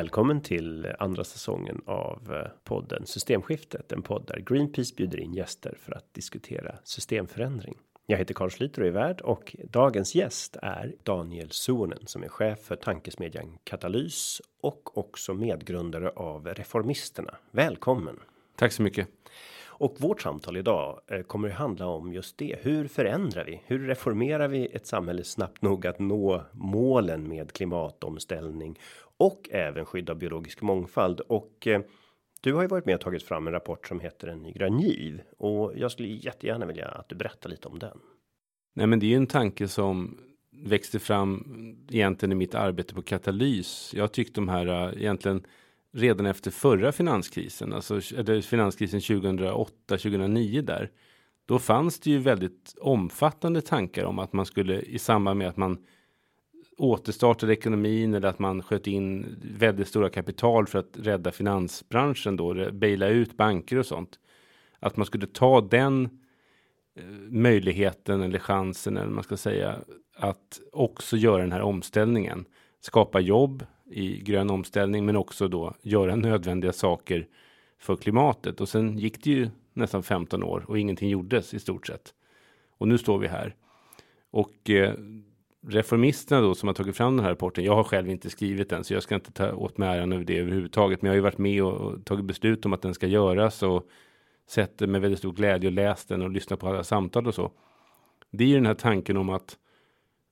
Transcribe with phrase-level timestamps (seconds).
[0.00, 5.74] Välkommen till andra säsongen av eh, podden Systemskiftet, en podd där Greenpeace bjuder in gäster
[5.80, 7.78] för att diskutera systemförändring.
[8.06, 12.28] Jag heter Carl Schlyter och är värd och dagens gäst är Daniel Suonen som är
[12.28, 17.34] chef för tankesmedjan Katalys och också medgrundare av Reformisterna.
[17.50, 18.20] Välkommen!
[18.56, 19.08] Tack så mycket.
[19.80, 22.56] Och vårt samtal idag eh, kommer att handla om just det.
[22.62, 23.62] Hur förändrar vi?
[23.66, 28.78] Hur reformerar vi ett samhälle snabbt nog att nå målen med klimatomställning
[29.20, 31.80] och även skydda biologisk mångfald och eh,
[32.40, 34.80] du har ju varit med och tagit fram en rapport som heter en ny grön
[34.80, 37.98] giv och jag skulle jättegärna vilja att du berättar lite om den.
[38.74, 40.18] Nej, men det är ju en tanke som
[40.50, 41.44] växte fram
[41.90, 43.94] egentligen i mitt arbete på katalys.
[43.94, 45.46] Jag tyckte de här eh, egentligen
[45.92, 50.90] redan efter förra finanskrisen, alltså eller finanskrisen 2008 2009 där.
[51.46, 55.56] Då fanns det ju väldigt omfattande tankar om att man skulle i samband med att
[55.56, 55.78] man
[56.80, 62.70] återstartade ekonomin eller att man sköt in väldigt stora kapital för att rädda finansbranschen då,
[62.72, 64.18] baila ut banker och sånt.
[64.78, 66.04] Att man skulle ta den
[66.94, 69.76] eh, möjligheten eller chansen eller man ska säga
[70.16, 72.44] att också göra den här omställningen.
[72.80, 77.26] Skapa jobb i grön omställning men också då göra nödvändiga saker
[77.78, 78.60] för klimatet.
[78.60, 82.14] Och sen gick det ju nästan 15 år och ingenting gjordes i stort sett.
[82.78, 83.54] Och nu står vi här.
[84.30, 84.94] Och eh,
[85.66, 87.64] reformisterna då som har tagit fram den här rapporten.
[87.64, 90.24] Jag har själv inte skrivit den så jag ska inte ta åt mig äran över
[90.24, 91.02] det överhuvudtaget.
[91.02, 93.62] Men jag har ju varit med och, och tagit beslut om att den ska göras
[93.62, 93.88] och
[94.48, 97.52] sett med väldigt stor glädje och läst den och lyssnat på alla samtal och så.
[98.30, 99.56] Det är ju den här tanken om att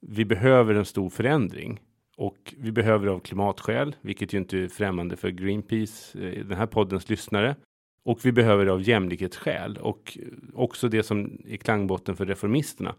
[0.01, 1.81] vi behöver en stor förändring
[2.17, 6.67] och vi behöver av klimatskäl, vilket ju inte är främmande för Greenpeace, eh, den här
[6.67, 7.57] poddens lyssnare.
[8.05, 10.19] Och vi behöver av jämlikhetsskäl och
[10.55, 12.95] också det som är klangbotten för reformisterna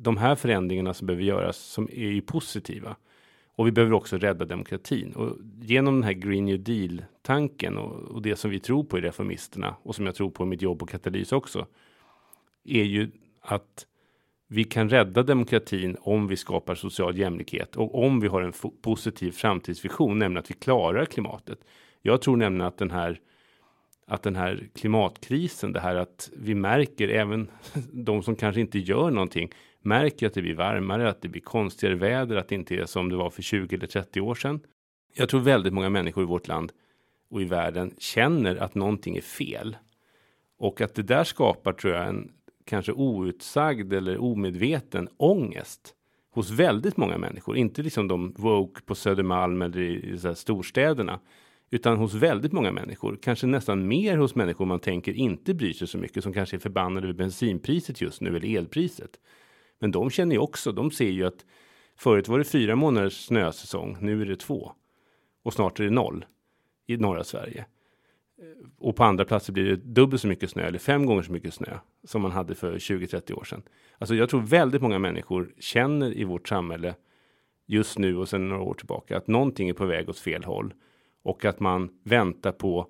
[0.00, 2.96] de här förändringarna som behöver göras som är ju positiva.
[3.56, 5.12] Och vi behöver också rädda demokratin.
[5.12, 8.98] Och genom den här Green New Deal tanken och, och, det som vi tror på
[8.98, 11.66] i Reformisterna och som jag tror på i mitt jobb på Katalys också.
[12.64, 13.10] Är ju
[13.40, 13.86] att
[14.48, 19.32] vi kan rädda demokratin om vi skapar social jämlikhet och om vi har en positiv
[19.32, 21.58] framtidsvision, nämligen att vi klarar klimatet.
[22.02, 23.20] Jag tror nämligen att den här
[24.06, 27.50] att den här klimatkrisen, det här att vi märker även
[27.92, 29.50] de som kanske inte gör någonting
[29.82, 33.08] märker att det blir varmare, att det blir konstigare väder, att det inte är som
[33.08, 34.60] det var för 20 eller 30 år sedan.
[35.14, 36.72] Jag tror väldigt många människor i vårt land
[37.30, 39.76] och i världen känner att någonting är fel.
[40.58, 42.32] Och att det där skapar, tror jag, en
[42.64, 45.94] kanske outsagd eller omedveten ångest
[46.30, 47.56] hos väldigt många människor.
[47.56, 51.20] Inte liksom de woke på Södermalm eller i, i så storstäderna,
[51.70, 53.18] utan hos väldigt många människor.
[53.22, 56.60] Kanske nästan mer hos människor man tänker inte bryr sig så mycket, som kanske är
[56.60, 59.10] förbannade över bensinpriset just nu eller elpriset.
[59.78, 61.46] Men de känner ju också, de ser ju att
[61.96, 64.72] förut var det fyra månaders snösäsong, nu är det två.
[65.42, 66.24] Och snart är det noll
[66.86, 67.66] i norra Sverige.
[68.78, 71.54] Och på andra platser blir det dubbelt så mycket snö eller fem gånger så mycket
[71.54, 73.62] snö som man hade för 20-30 år sedan.
[73.98, 76.94] Alltså jag tror väldigt många människor känner i vårt samhälle
[77.66, 80.74] just nu och sedan några år tillbaka att någonting är på väg åt fel håll
[81.22, 82.86] och att man väntar på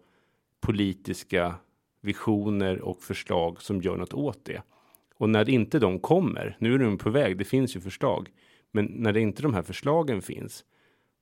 [0.61, 1.55] politiska
[2.01, 4.63] visioner och förslag som gör något åt det.
[5.19, 8.29] Och när inte de kommer, nu är de på väg, det finns ju förslag,
[8.73, 10.65] men när det inte de här förslagen finns,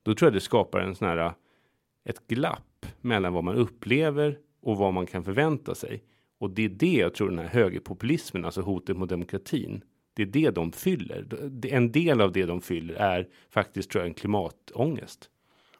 [0.02, 1.32] då tror jag det skapar en sån här
[2.04, 6.02] ett glapp mellan vad man upplever och vad man kan förvänta sig.
[6.38, 9.82] Och det är det jag tror den här högerpopulismen, alltså hotet mot demokratin,
[10.14, 11.26] det är det de fyller.
[11.66, 15.30] En del av det de fyller är faktiskt tror jag en klimatångest.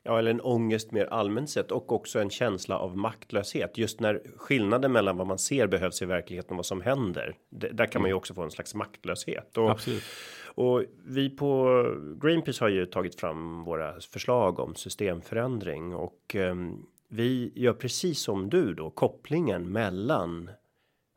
[0.06, 3.78] Ja, eller en ångest mer allmänt sett och också en känsla av maktlöshet.
[3.78, 7.36] Just när skillnaden mellan vad man ser behövs i verkligheten och vad som händer.
[7.50, 8.18] Det, där kan man ju mm.
[8.18, 9.56] också få en slags maktlöshet.
[9.56, 10.02] Och, Absolut.
[10.44, 11.82] Och vi på
[12.22, 18.50] Greenpeace har ju tagit fram våra förslag om systemförändring och um, vi gör precis som
[18.50, 20.50] du då kopplingen mellan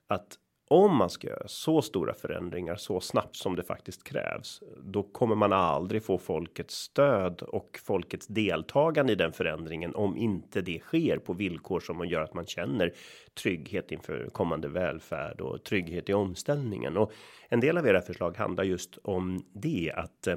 [0.08, 0.38] att
[0.72, 5.36] om man ska göra så stora förändringar så snabbt som det faktiskt krävs, då kommer
[5.36, 11.18] man aldrig få folkets stöd och folkets deltagande i den förändringen om inte det sker
[11.18, 12.94] på villkor som gör att man känner
[13.34, 16.98] trygghet inför kommande välfärd och trygghet i omställningen.
[16.98, 17.12] Och
[17.50, 20.36] en del av era förslag handlar just om det att eh,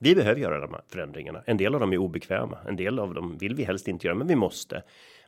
[0.00, 1.42] vi behöver göra de här förändringarna.
[1.46, 4.18] En del av dem är obekväma, en del av dem vill vi helst inte göra,
[4.18, 4.82] men vi måste.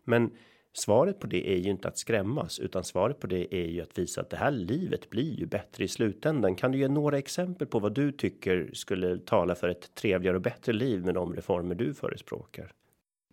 [0.05, 0.31] Men
[0.75, 3.99] Svaret på det är ju inte att skrämmas, utan svaret på det är ju att
[3.99, 6.55] visa att det här livet blir ju bättre i slutändan.
[6.55, 10.43] Kan du ge några exempel på vad du tycker skulle tala för ett trevligare och
[10.43, 12.73] bättre liv med de reformer du förespråkar?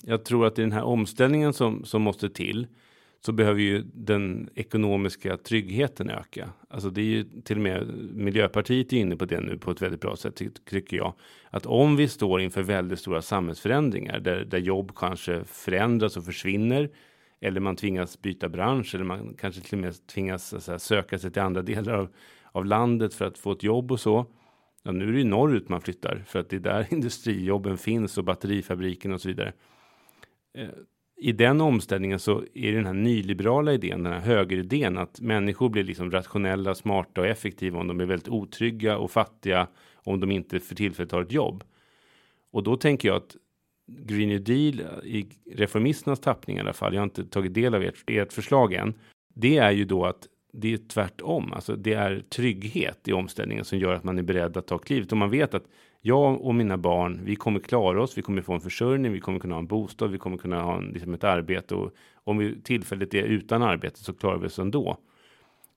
[0.04, 2.68] Jag tror att i den här omställningen som som måste till
[3.22, 6.50] så behöver ju den ekonomiska tryggheten öka.
[6.70, 9.82] Alltså det är ju till och med Miljöpartiet är inne på det nu på ett
[9.82, 11.14] väldigt bra sätt tycker jag.
[11.50, 16.90] Att om vi står inför väldigt stora samhällsförändringar där, där jobb kanske förändras och försvinner
[17.42, 21.32] eller man tvingas byta bransch eller man kanske till och med tvingas här, söka sig
[21.32, 22.10] till andra delar av,
[22.52, 24.26] av landet för att få ett jobb och så.
[24.84, 28.18] Ja, nu är det ju norrut man flyttar för att det är där industrijobben finns
[28.18, 29.54] och batterifabriken och så vidare.
[30.58, 30.70] Eh,
[31.18, 35.70] I den omställningen så är det den här nyliberala idén, den här högeridén att människor
[35.70, 40.32] blir liksom rationella, smarta och effektiva om de är väldigt otrygga och fattiga om de
[40.32, 41.64] inte för tillfället har ett jobb.
[42.52, 43.36] Och då tänker jag att
[43.98, 46.94] Green New Deal i reformisternas tappning i alla fall.
[46.94, 48.94] Jag har inte tagit del av ert, ert förslag än.
[49.34, 53.80] Det är ju då att det är tvärtom, alltså det är trygghet i omställningen som
[53.80, 55.64] gör att man är beredd att ta klivet och man vet att
[56.02, 59.40] jag och mina barn, vi kommer klara oss, vi kommer få en försörjning, vi kommer
[59.40, 61.92] kunna ha en bostad, vi kommer kunna ha en, liksom ett arbete och
[62.24, 64.98] om vi tillfälligt är utan arbete så klarar vi oss ändå.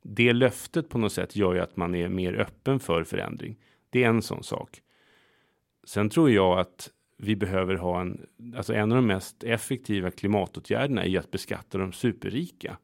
[0.03, 3.57] Det löftet på något sätt gör ju att man är mer öppen för förändring.
[3.91, 4.81] Det är en sån sak.
[5.85, 6.91] Sen tror jag att
[7.23, 8.27] vi behöver ha en,
[8.57, 12.77] alltså en av de mest effektiva klimatåtgärderna är ju att beskatta de superrika.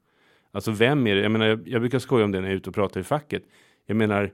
[0.52, 1.22] Alltså vem är det?
[1.22, 3.04] Jag menar, jag, jag brukar skoja om det när jag är ute och pratar i
[3.04, 3.42] facket.
[3.86, 4.32] Jag menar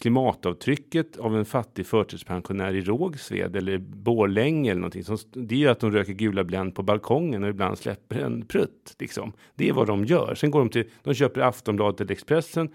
[0.00, 5.04] klimatavtrycket av en fattig förtidspensionär i Rågsved eller Borlänge eller någonting.
[5.04, 8.46] Som, det är ju att de röker gula Blend på balkongen och ibland släpper en
[8.46, 8.96] prutt.
[8.98, 9.32] Liksom.
[9.54, 10.34] Det är vad de gör.
[10.34, 12.70] Sen går de till, de köper Aftonbladet eller Expressen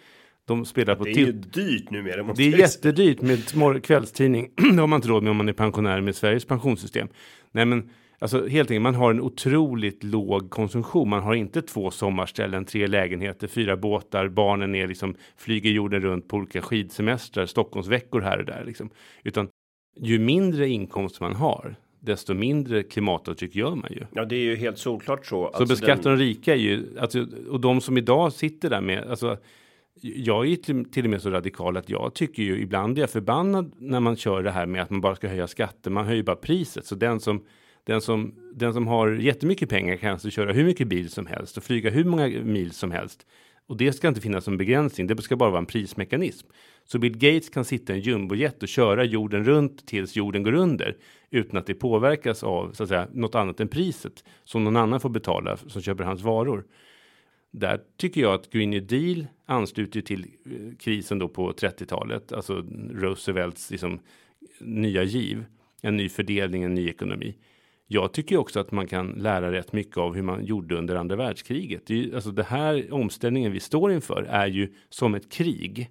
[0.48, 2.34] de spelar på Det är ju dyrt numera.
[2.34, 4.52] Det är jättedyrt med kvällstidning.
[4.56, 7.08] det har man inte råd med om man är pensionär med Sveriges pensionssystem.
[7.52, 7.90] Nej, men
[8.20, 11.10] alltså helt enkelt, man har en otroligt låg konsumtion.
[11.10, 16.28] Man har inte två sommarställen, tre lägenheter, fyra båtar, barnen är liksom flyger jorden runt
[16.28, 18.90] på olika skidsemestrar, Stockholmsveckor här och där liksom.
[19.24, 19.48] Utan
[20.02, 24.06] ju mindre inkomst man har, desto mindre klimatavtryck gör man ju.
[24.14, 25.30] Ja, det är ju helt solklart så.
[25.30, 26.20] Så alltså beskatta den...
[26.20, 29.38] de rika är ju, alltså, och de som idag sitter där med, alltså
[30.02, 30.56] jag är
[30.92, 34.16] till och med så radikal att jag tycker ju ibland är jag förbannad när man
[34.16, 35.92] kör det här med att man bara ska höja skatter.
[35.92, 37.46] Man höjer bara priset så den som
[37.84, 41.58] den som den som har jättemycket pengar kan alltså köra hur mycket bil som helst
[41.58, 43.26] och flyga hur många mil som helst.
[43.68, 45.08] Och det ska inte finnas som begränsning.
[45.08, 46.48] Det ska bara vara en prismekanism.
[46.84, 50.54] Så Bill Gates kan sitta i en jumbojet och köra jorden runt tills jorden går
[50.54, 50.98] under
[51.32, 55.00] utan att det påverkas av så att säga något annat än priset som någon annan
[55.00, 56.66] får betala som köper hans varor
[57.60, 62.66] där tycker jag att Green New Deal ansluter till eh, krisen då på 30-talet, alltså
[62.92, 64.00] Roosevelts liksom,
[64.60, 65.46] nya giv,
[65.82, 67.36] en ny fördelning, en ny ekonomi.
[67.88, 71.16] Jag tycker också att man kan lära rätt mycket av hur man gjorde under andra
[71.16, 71.82] världskriget.
[71.86, 75.90] Det, är, alltså det här omställningen vi står inför är ju som ett krig.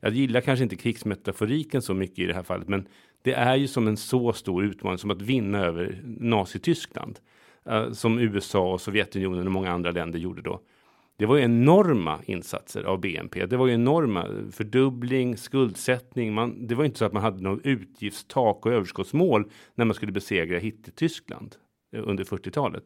[0.00, 2.88] Jag gillar kanske inte krigsmetaforiken så mycket i det här fallet, men
[3.22, 7.18] det är ju som en så stor utmaning som att vinna över Nazityskland.
[7.66, 10.60] Eh, som USA och Sovjetunionen och många andra länder gjorde då.
[11.20, 13.46] Det var ju enorma insatser av BNP.
[13.46, 16.34] Det var ju enorma fördubbling, skuldsättning.
[16.34, 20.12] Man, det var inte så att man hade något utgiftstak och överskottsmål när man skulle
[20.12, 21.56] besegra Hitler-Tyskland
[21.92, 22.82] eh, under 40-talet.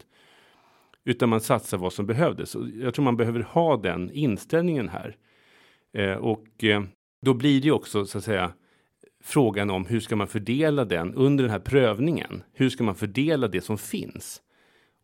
[1.05, 2.57] Utan man satsar vad som behövdes.
[2.75, 5.17] Jag tror man behöver ha den inställningen här.
[5.93, 6.83] Eh, och eh,
[7.23, 8.53] då blir det ju också så att säga
[9.25, 12.43] frågan om hur ska man fördela den under den här prövningen?
[12.53, 14.43] Hur ska man fördela det som finns?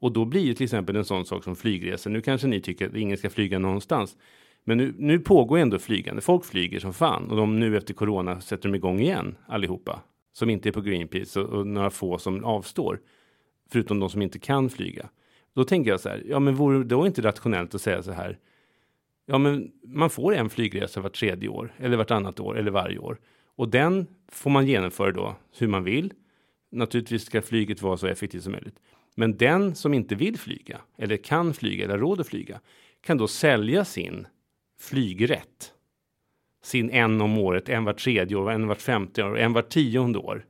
[0.01, 2.11] Och då blir ju till exempel en sån sak som flygresor.
[2.11, 4.17] Nu kanske ni tycker att ingen ska flyga någonstans.
[4.65, 6.23] Men nu, nu pågår ändå flygande.
[6.23, 10.01] Folk flyger som fan och de nu efter corona sätter de igång igen allihopa
[10.33, 13.01] som inte är på Greenpeace och, och några få som avstår.
[13.73, 15.09] Förutom de som inte kan flyga.
[15.55, 16.23] Då tänker jag så här.
[16.29, 18.39] Ja, men vore det då inte rationellt att säga så här?
[19.27, 23.19] Ja, men man får en flygresa vart tredje år eller vartannat år eller varje år
[23.61, 26.13] och den får man genomföra då hur man vill.
[26.71, 28.81] Naturligtvis ska flyget vara så effektivt som möjligt.
[29.21, 32.61] Men den som inte vill flyga eller kan flyga eller råd att flyga
[33.01, 34.27] kan då sälja sin
[34.81, 35.73] flygrätt.
[36.63, 40.19] Sin en om året, en vart tredje år, en vart femte år, en vart tionde
[40.19, 40.45] år.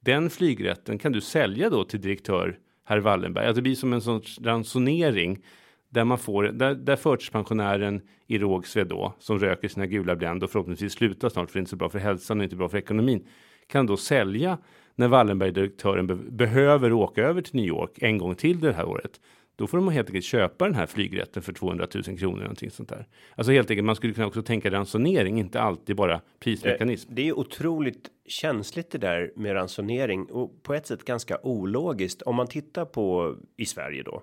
[0.00, 3.46] Den flygrätten kan du sälja då till direktör herr Wallenberg.
[3.46, 5.44] Alltså det blir som en sorts ransonering
[5.88, 10.50] där man får där, där förtidspensionären i Rågsved då som röker sina gula Blend och
[10.50, 12.78] förhoppningsvis slutar snart för det är inte så bra för hälsan och inte bra för
[12.78, 13.26] ekonomin
[13.66, 14.58] kan då sälja
[14.94, 19.20] när Wallenberg-direktören be behöver åka över till New York en gång till det här året.
[19.56, 22.40] Då får de helt enkelt köpa den här flygrätten för 200 000 kronor.
[22.40, 23.06] Någonting sånt där.
[23.34, 27.10] Alltså helt enkelt, man skulle kunna också tänka ransonering, inte alltid bara prismekanism.
[27.10, 32.22] Eh, det är otroligt känsligt det där med ransonering och på ett sätt ganska ologiskt.
[32.22, 34.22] Om man tittar på i Sverige då.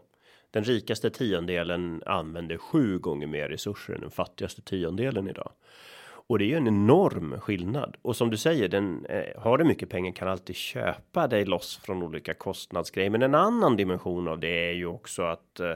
[0.51, 5.51] Den rikaste tiondelen använder sju gånger mer resurser än den fattigaste tiondelen idag.
[6.29, 7.97] Och det är ju en enorm skillnad.
[8.01, 11.77] Och som du säger, den eh, har du mycket pengar kan alltid köpa dig loss
[11.77, 13.09] från olika kostnadsgrejer.
[13.09, 15.73] Men en annan dimension av det är ju också att eh,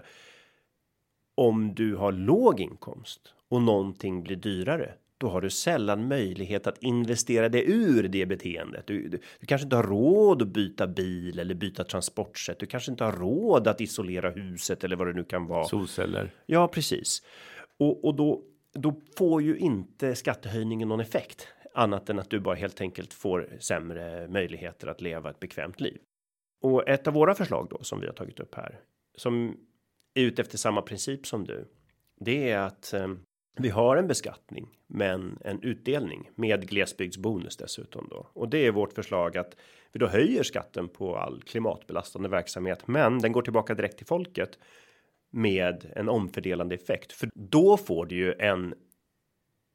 [1.36, 6.84] om du har låg inkomst och någonting blir dyrare, då har du sällan möjlighet att
[6.84, 8.88] investera dig ur det beteendet.
[8.88, 12.60] Du, du, du, kanske inte har råd att byta bil eller byta transportsätt.
[12.60, 15.66] Du kanske inte har råd att isolera huset eller vad det nu kan vara.
[15.66, 16.32] Solceller.
[16.46, 17.22] Ja, precis.
[17.78, 18.42] Och, och då,
[18.74, 23.50] då får ju inte skattehöjningen någon effekt annat än att du bara helt enkelt får
[23.60, 26.02] sämre möjligheter att leva ett bekvämt liv.
[26.62, 28.80] Och ett av våra förslag då som vi har tagit upp här
[29.16, 29.58] som
[30.14, 31.68] är ute efter samma princip som du.
[32.20, 33.08] Det är att eh,
[33.58, 38.28] vi har en beskattning, men en utdelning med glesbygdsbonus dessutom då.
[38.34, 39.56] Och det är vårt förslag att
[39.92, 44.60] vi då höjer skatten på all klimatbelastande verksamhet, men den går tillbaka direkt till folket
[45.34, 48.74] med en omfördelande effekt, för då får du ju en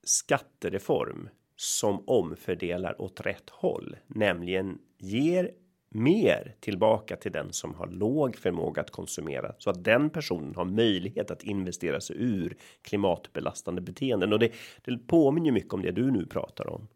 [0.05, 5.51] skattereform som omfördelar åt rätt håll, nämligen ger
[5.91, 10.65] mer tillbaka till den som har låg förmåga att konsumera så att den personen har
[10.65, 14.53] möjlighet att investera sig ur klimatbelastande beteenden och det,
[14.85, 16.89] det påminner mycket om det du nu pratar om.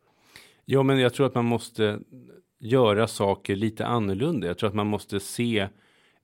[0.65, 2.01] Ja, men jag tror att man måste
[2.59, 4.47] göra saker lite annorlunda.
[4.47, 5.69] Jag tror att man måste se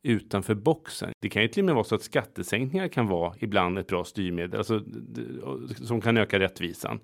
[0.02, 1.12] utanför boxen.
[1.20, 4.04] Det kan ju till och med vara så att skattesänkningar kan vara ibland ett bra
[4.04, 4.82] styrmedel, alltså
[5.84, 7.00] som kan öka rättvisan.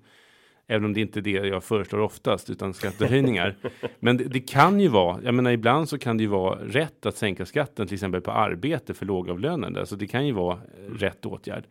[0.67, 3.55] Även om det inte är det jag föreslår oftast, utan skattehöjningar.
[3.99, 7.05] Men det, det, kan ju vara, jag menar ibland så kan det ju vara rätt
[7.05, 9.79] att sänka skatten, till exempel på arbete för lågavlönade.
[9.79, 10.59] Alltså det kan ju vara
[10.89, 11.63] rätt åtgärd.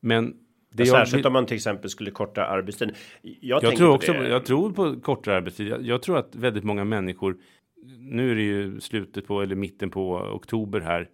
[0.00, 0.34] Men
[0.72, 2.94] det ja, särskilt om man till exempel skulle korta arbetstiden.
[3.22, 5.68] Jag, jag tror också, jag tror på kortare arbetstid.
[5.68, 7.36] Jag, jag, tror att väldigt många människor,
[7.98, 11.10] nu är det ju slutet på eller mitten på oktober här,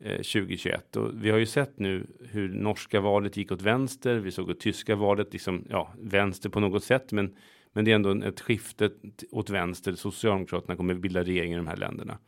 [0.00, 4.16] eh, 2021 och vi har ju sett nu hur norska valet gick åt vänster.
[4.16, 7.36] Vi såg att tyska valet liksom ja, vänster på något sätt, men
[7.74, 8.90] men det är ändå ett skifte
[9.30, 9.94] åt vänster.
[9.94, 12.18] Socialdemokraterna kommer bilda regering i de här länderna.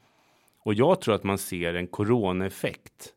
[0.59, 3.13] Och jag tror att man ser en coronaeffekt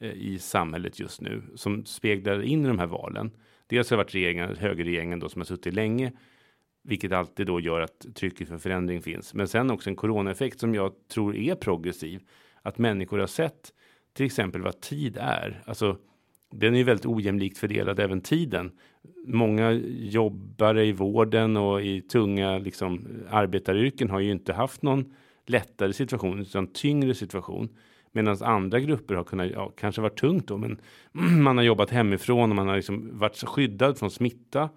[0.00, 3.30] eh, i samhället just nu som speglar in i de här valen.
[3.66, 6.12] Dels har det varit regeringen, högerregeringen då som har suttit länge,
[6.86, 9.34] vilket alltid då gör att trycket för förändring finns.
[9.34, 12.22] Men sen också en coronaeffekt som jag tror är progressiv.
[12.62, 13.72] Att människor har sett
[14.12, 15.62] till exempel vad tid är.
[15.66, 15.96] Alltså,
[16.52, 18.72] den är ju väldigt ojämlikt fördelad även tiden.
[19.26, 25.14] Många jobbare i vården och i tunga liksom, arbetaryrken har ju inte haft någon
[25.46, 27.68] lättare situation utan tyngre situation.
[28.12, 30.80] Medan andra grupper har kunnat, ja, kanske varit tungt då, men
[31.42, 34.68] man har jobbat hemifrån och man har liksom varit skyddad från smitta.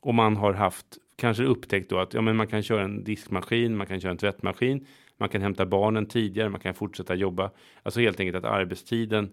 [0.00, 0.86] Och man har haft,
[1.22, 4.18] kanske upptäckt då att ja, men man kan köra en diskmaskin, man kan köra en
[4.18, 4.86] tvättmaskin,
[5.18, 7.50] man kan hämta barnen tidigare, man kan fortsätta jobba.
[7.82, 9.30] Alltså helt enkelt att arbetstiden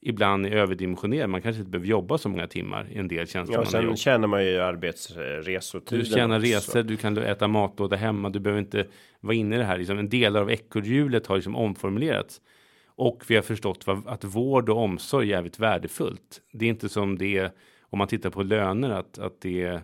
[0.00, 1.30] ibland är överdimensionerad.
[1.30, 3.54] Man kanske inte behöver jobba så många timmar i en del tjänster.
[3.54, 5.82] Ja, sen tjänar man ju arbetsresor.
[5.90, 8.86] Du tjänar resor, du kan äta matlåda hemma, du behöver inte
[9.20, 9.78] vara inne i det här.
[9.78, 12.40] Liksom en del av ekorrhjulet har liksom omformulerats.
[12.86, 16.40] Och vi har förstått att vård och omsorg är jävligt värdefullt.
[16.52, 19.82] Det är inte som det är om man tittar på löner att, att det är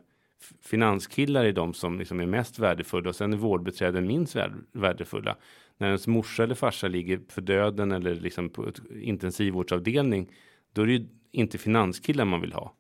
[0.61, 4.37] finanskillar är de som liksom är mest värdefulla och sen är vårdbiträden minst
[4.73, 5.37] värdefulla.
[5.79, 10.31] När ens morsa eller farsa ligger för döden eller liksom på ett intensivvårdsavdelning,
[10.73, 12.75] då är det ju inte finanskillar man vill ha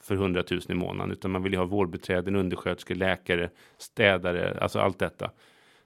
[0.00, 4.78] för 100 000 i månaden, utan man vill ju ha vårdbiträden, undersköterskor, läkare, städare, alltså
[4.78, 5.30] allt detta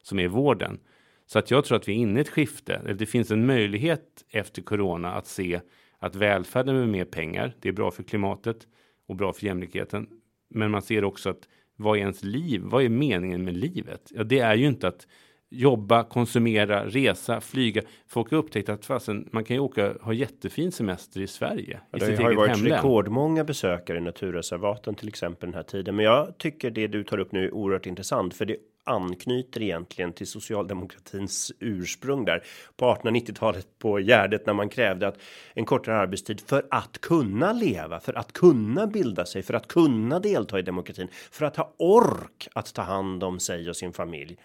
[0.02, 0.78] som är vården.
[1.26, 2.94] Så att jag tror att vi är inne i ett skifte.
[2.98, 5.60] Det finns en möjlighet efter corona att se
[5.98, 8.66] att välfärden med mer pengar, det är bra för klimatet
[9.06, 10.08] och bra för jämlikheten.
[10.48, 12.60] Men man ser också att vad är ens liv?
[12.64, 14.12] Vad är meningen med livet?
[14.14, 15.06] Ja, det är ju inte att
[15.50, 17.82] jobba, konsumera, resa, flyga.
[18.06, 21.80] Folk har upptäckt att fasen, man kan ju åka, ha jättefin semester i Sverige.
[21.90, 22.72] Ja, i det har ju varit hemlän.
[22.72, 25.96] rekordmånga besökare i naturreservaten till exempel den här tiden.
[25.96, 30.12] Men jag tycker det du tar upp nu är oerhört intressant för det anknyter egentligen
[30.12, 32.42] till socialdemokratins ursprung där
[32.76, 35.18] på 1890-talet på Gärdet när man krävde att
[35.54, 40.20] en kortare arbetstid för att kunna leva, för att kunna bilda sig, för att kunna
[40.20, 44.36] delta i demokratin, för att ha ork att ta hand om sig och sin familj.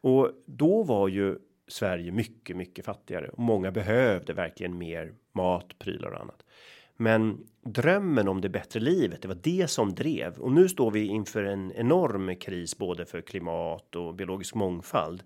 [0.00, 1.38] Och då var ju
[1.68, 6.42] Sverige mycket, mycket fattigare och många behövde verkligen mer mat, prylar och annat.
[6.96, 11.06] Men drömmen om det bättre livet, det var det som drev och nu står vi
[11.06, 15.22] inför en enorm kris både för klimat och biologisk mångfald.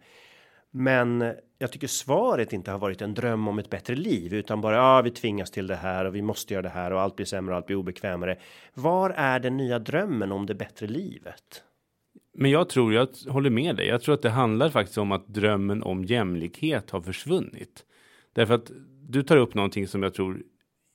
[0.70, 4.76] Men jag tycker svaret inte har varit en dröm om ett bättre liv utan bara
[4.76, 7.26] ja, vi tvingas till det här och vi måste göra det här och allt blir
[7.26, 8.38] sämre och allt blir obekvämare.
[8.74, 11.64] Var är den nya drömmen om det bättre livet?
[12.34, 13.86] Men jag tror, jag håller med dig.
[13.86, 17.84] Jag tror att det handlar faktiskt om att drömmen om jämlikhet har försvunnit.
[18.32, 18.70] Därför att
[19.08, 20.42] du tar upp någonting som jag tror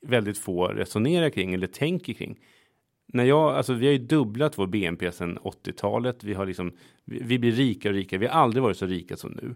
[0.07, 2.39] väldigt få resonerar kring eller tänker kring.
[3.07, 6.23] När jag, alltså vi har ju dubblat vår BNP sedan 80-talet.
[6.23, 6.71] Vi har liksom,
[7.05, 8.19] vi, vi blir rikare och rikare.
[8.19, 9.55] Vi har aldrig varit så rika som nu.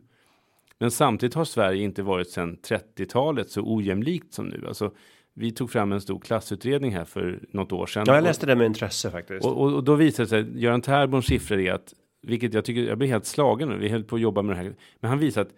[0.80, 4.66] Men samtidigt har Sverige inte varit sedan 30-talet så ojämlikt som nu.
[4.68, 4.92] Alltså
[5.34, 8.04] Vi tog fram en stor klassutredning här för något år sedan.
[8.08, 9.46] Ja, jag läste det med intresse faktiskt.
[9.46, 12.82] Och, och, och då visade det sig Göran Terborns siffror är att, vilket jag tycker,
[12.82, 14.76] jag blir helt slagen vi höll på att jobba med det här.
[15.00, 15.54] Men han visar att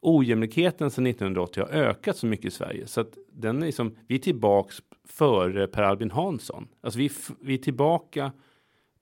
[0.00, 4.14] ojämlikheten sedan 1980 har ökat så mycket i Sverige så att den är liksom, vi
[4.14, 6.68] är tillbaks före Per Albin Hansson.
[6.80, 8.32] Alltså vi, vi är tillbaka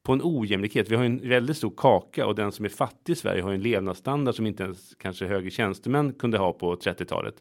[0.03, 0.91] på en ojämlikhet.
[0.91, 3.63] Vi har en väldigt stor kaka och den som är fattig i Sverige har en
[3.63, 7.35] levnadsstandard som inte ens kanske högre tjänstemän kunde ha på 30-talet.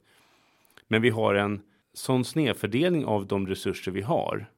[0.87, 1.61] Men vi har en
[1.93, 4.49] sån snedfördelning av de resurser vi har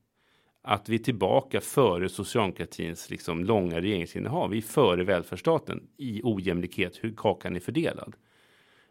[0.62, 4.50] att vi är tillbaka före socialdemokratins liksom långa regeringsinnehav.
[4.50, 8.16] Vi är före välfärdsstaten i ojämlikhet hur kakan är fördelad.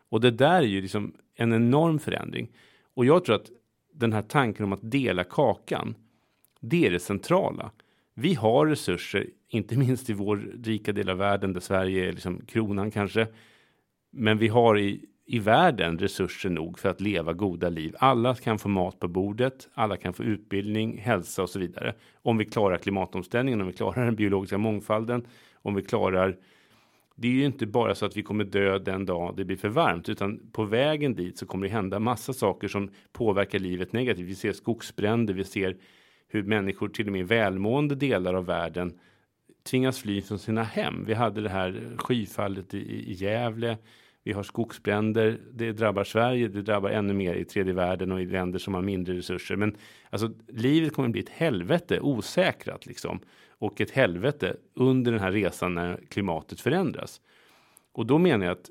[0.08, 2.48] Och det där är ju liksom en enorm förändring.
[2.94, 3.50] Och jag tror att
[3.94, 5.94] den här tanken om att dela kakan,
[6.60, 7.70] det är det centrala.
[8.14, 12.40] Vi har resurser, inte minst i vår rika del av världen där Sverige är liksom
[12.46, 13.26] kronan kanske.
[14.10, 17.94] Men vi har i, i världen resurser nog för att leva goda liv.
[17.98, 21.94] Alla kan få mat på bordet, alla kan få utbildning, hälsa och så vidare.
[22.22, 26.36] Om vi klarar klimatomställningen, om vi klarar den biologiska mångfalden, om vi klarar
[27.18, 29.68] det är ju inte bara så att vi kommer dö den dag det blir för
[29.68, 34.26] varmt, utan på vägen dit så kommer det hända massa saker som påverkar livet negativt.
[34.26, 35.76] Vi ser skogsbränder, vi ser
[36.28, 38.98] hur människor, till och med i välmående delar av världen,
[39.70, 41.04] tvingas fly från sina hem.
[41.04, 43.78] Vi hade det här skyfallet i, i Gävle.
[44.26, 45.40] Vi har skogsbränder.
[45.52, 46.48] Det drabbar Sverige.
[46.48, 49.56] Det drabbar ännu mer i tredje världen och i länder som har mindre resurser.
[49.56, 49.76] Men
[50.10, 55.32] alltså, livet kommer att bli ett helvete osäkrat liksom och ett helvete under den här
[55.32, 57.20] resan när klimatet förändras.
[57.92, 58.70] Och då menar jag att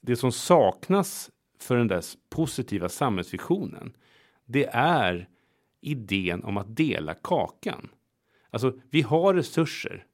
[0.00, 1.30] det som saknas
[1.60, 3.92] för den där positiva samhällsvisionen,
[4.44, 5.28] det är
[5.80, 7.88] idén om att dela kakan.
[8.50, 10.06] Alltså, vi har resurser.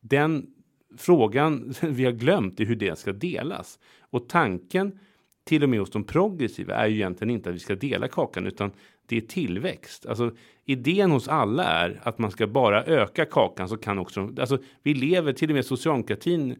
[0.00, 0.54] Den
[0.96, 3.78] frågan vi har glömt är hur det ska delas.
[4.10, 4.98] Och tanken,
[5.44, 8.46] till och med hos de progressiva, är ju egentligen inte att vi ska dela kakan,
[8.46, 8.70] utan
[9.06, 10.06] det är tillväxt.
[10.06, 10.30] Alltså
[10.64, 14.94] idén hos alla är att man ska bara öka kakan så kan också, alltså vi
[14.94, 16.56] lever, till och med socialdemokratin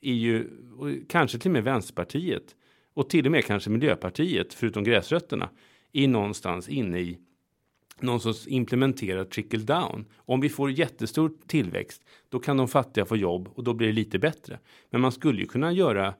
[0.00, 0.48] är ju,
[1.08, 2.56] kanske till och med Vänsterpartiet
[2.94, 5.48] och till och med kanske Miljöpartiet, förutom gräsrötterna,
[5.92, 7.18] är någonstans inne i
[8.02, 10.04] någon sorts implementerad trickle down.
[10.16, 13.92] Om vi får jättestor tillväxt, då kan de fattiga få jobb och då blir det
[13.92, 14.58] lite bättre.
[14.90, 16.14] Men man skulle ju kunna göra eh,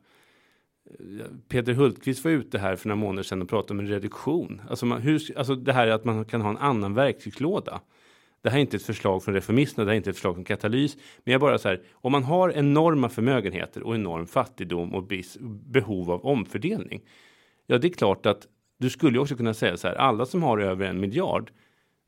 [1.49, 4.63] Peter Hultqvist var ute här för några månader sedan och pratade om en reduktion.
[4.71, 7.81] Alltså, man, hur, alltså det här att man kan ha en annan verktygslåda.
[8.43, 10.45] Det här är inte ett förslag från reformisterna, det här är inte ett förslag från
[10.45, 10.97] katalys.
[11.25, 15.09] Men jag bara så här, om man har enorma förmögenheter och enorm fattigdom och
[15.67, 17.03] behov av omfördelning.
[17.67, 18.47] Ja, det är klart att
[18.79, 21.51] du skulle också kunna säga så här, alla som har över en miljard,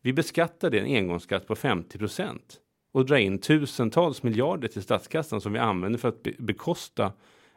[0.03, 2.61] vi beskattade en engångsskatt på 50 procent
[2.93, 7.13] och drar in tusentals miljarder till statskassan som vi använder för att be bekosta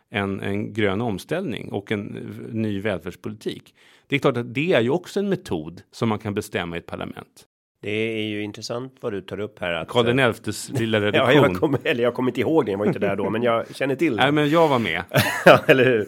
[0.09, 2.03] en, en grön omställning och en
[2.51, 3.75] ny välfärdspolitik.
[4.07, 6.79] Det är klart att det är ju också en metod som man kan bestämma i
[6.79, 7.47] ett parlament.
[7.81, 9.73] Det är ju intressant vad du tar upp här.
[9.73, 11.29] Att, Karl den XIs lilla reduktion.
[11.35, 13.43] ja, jag kommer, eller jag kommer inte ihåg det, jag var inte där då, men
[13.43, 14.23] jag känner till det.
[14.23, 15.03] Nej, men jag var med.
[15.67, 16.01] eller hur?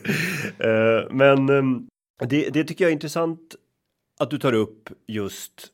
[0.68, 1.88] Uh, men um,
[2.20, 3.56] det, det tycker jag är intressant
[4.20, 5.68] att du tar upp just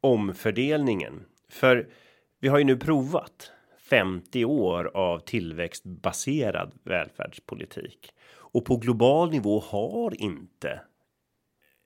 [0.00, 1.24] omfördelningen.
[1.48, 1.88] För
[2.40, 3.52] vi har ju nu provat
[3.90, 10.80] 50 år av tillväxtbaserad välfärdspolitik och på global nivå har inte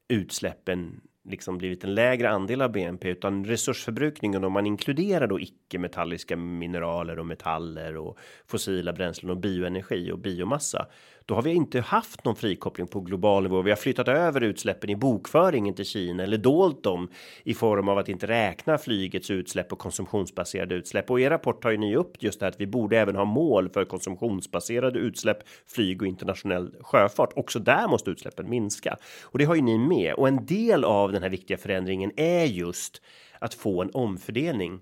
[0.09, 5.79] utsläppen liksom blivit en lägre andel av BNP utan resursförbrukningen om man inkluderar då icke
[5.79, 10.87] metalliska mineraler och metaller och fossila bränslen och bioenergi och biomassa
[11.27, 13.63] då har vi inte haft någon frikoppling på global nivå.
[13.63, 17.09] Vi har flyttat över utsläppen i bokföringen till Kina eller dolt dem
[17.45, 21.11] i form av att inte räkna flygets utsläpp och konsumtionsbaserade utsläpp.
[21.11, 23.69] Och er rapport tar ju ni upp just det att vi borde även ha mål
[23.69, 27.33] för konsumtionsbaserade utsläpp, flyg och internationell sjöfart.
[27.37, 30.15] Också där måste utsläppen minska och det har ju ni med.
[30.15, 33.03] Och en del av den här viktiga förändringen är just
[33.39, 34.81] att få en omfördelning.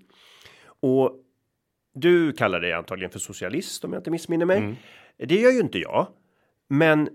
[0.79, 1.15] Och
[1.93, 4.57] du kallar dig antagligen för socialist om jag inte missminner mig.
[4.57, 4.75] Mm.
[5.17, 6.07] Det gör ju inte jag.
[6.71, 7.09] Men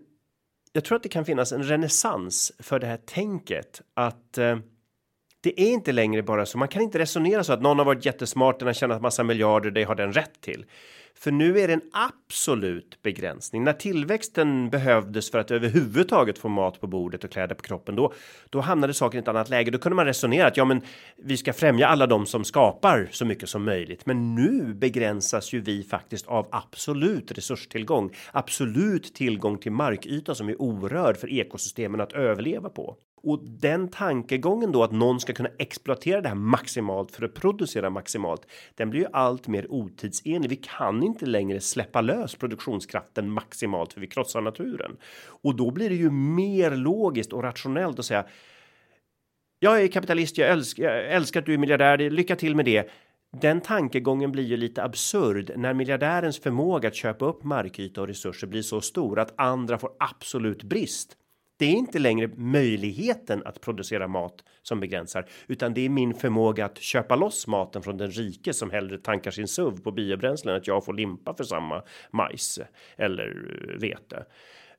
[0.73, 4.59] jag tror att det kan finnas en renässans för det här tänket att eh,
[5.47, 6.59] det är inte längre bara så.
[6.59, 9.71] Man kan inte resonera så att någon har varit jättesmart, den har tjänat massa miljarder,
[9.71, 10.65] det har den rätt till.
[11.15, 13.65] För nu är det en absolut begränsning.
[13.65, 18.13] När tillväxten behövdes för att överhuvudtaget få mat på bordet och kläder på kroppen, då,
[18.51, 19.71] då hamnade saken i ett annat läge.
[19.71, 20.81] Då kunde man resonera att ja, men
[21.17, 24.07] vi ska främja alla de som skapar så mycket som möjligt.
[24.07, 30.63] Men nu begränsas ju vi faktiskt av absolut resurstillgång, absolut tillgång till markyta som är
[30.63, 32.97] orörd för ekosystemen att överleva på.
[33.23, 37.91] Och den tankegången då att någon ska kunna exploatera det här maximalt för att producera
[37.91, 38.47] maximalt.
[38.75, 40.51] Den blir ju allt mer otidsenlig.
[40.51, 44.97] Vi kan inte längre släppa lös produktionskraften maximalt för vi krossar naturen.
[45.27, 48.27] Och då blir det ju mer logiskt och rationellt att säga
[49.59, 52.91] Jag är kapitalist, jag älskar, jag älskar att du är miljardär, lycka till med det.
[53.41, 58.47] Den tankegången blir ju lite absurd när miljardärens förmåga att köpa upp markyta och resurser
[58.47, 61.17] blir så stor att andra får absolut brist.
[61.57, 66.65] Det är inte längre möjligheten att producera mat som begränsar, utan det är min förmåga
[66.65, 70.67] att köpa loss maten från den rike som hellre tankar sin SUV på biobränslen att
[70.67, 72.61] jag får limpa för samma majs
[72.97, 74.25] eller eh, vete.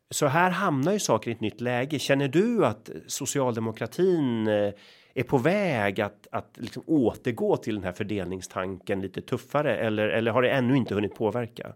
[0.09, 1.99] Så här hamnar ju saker i ett nytt läge.
[1.99, 4.73] Känner du att socialdemokratin eh,
[5.13, 10.31] är på väg att, att liksom återgå till den här fördelningstanken lite tuffare eller, eller
[10.31, 11.73] har det ännu inte hunnit påverka?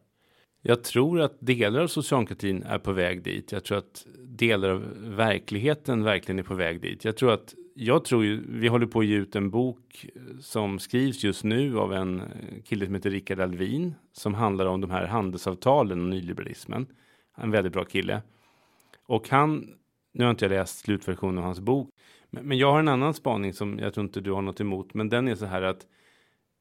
[0.61, 3.51] Jag tror att delar av socialdemokratin är på väg dit.
[3.51, 7.05] Jag tror att delar av verkligheten verkligen är på väg dit.
[7.05, 10.05] Jag tror att jag tror ju, vi håller på att ge ut en bok
[10.39, 12.21] som skrivs just nu av en
[12.65, 16.87] kille som heter Rickard Alvin som handlar om de här handelsavtalen och nyliberalismen.
[17.37, 18.21] En väldigt bra kille.
[19.05, 19.73] Och han,
[20.13, 21.89] nu har inte jag läst slutversionen av hans bok,
[22.29, 24.93] men, men jag har en annan spaning som jag tror inte du har något emot,
[24.93, 25.87] men den är så här att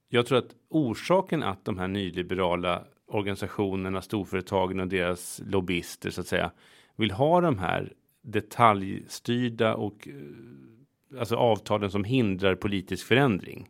[0.09, 6.27] jag tror att orsaken att de här nyliberala organisationerna, storföretagen och deras lobbyister så att
[6.27, 6.51] säga
[6.95, 13.69] vill ha de här detaljstyrda och eh, alltså avtalen som hindrar politisk förändring.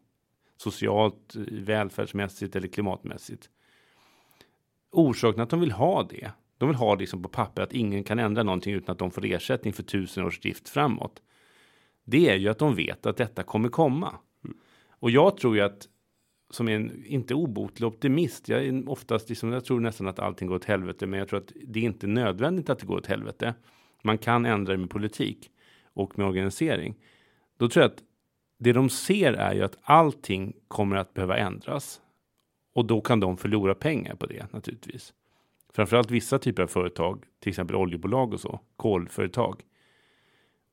[0.57, 3.49] Socialt, välfärdsmässigt eller klimatmässigt.
[4.91, 6.31] Orsaken att de vill ha det.
[6.57, 9.11] De vill ha det liksom på papper att ingen kan ändra någonting utan att de
[9.11, 11.21] får ersättning för tusen års drift framåt.
[12.03, 14.15] Det är ju att de vet att detta kommer komma.
[14.89, 15.87] Och jag tror ju att
[16.51, 18.49] som är en inte obotlig optimist.
[18.49, 21.39] Jag är oftast liksom, jag tror nästan att allting går åt helvete, men jag tror
[21.39, 23.53] att det är inte nödvändigt att det går åt helvete.
[24.03, 25.51] Man kan ändra det med politik
[25.93, 26.95] och med organisering.
[27.57, 28.03] Då tror jag att
[28.59, 32.01] det de ser är ju att allting kommer att behöva ändras
[32.73, 35.13] och då kan de förlora pengar på det naturligtvis.
[35.73, 39.61] Framförallt vissa typer av företag, till exempel oljebolag och så, kolföretag.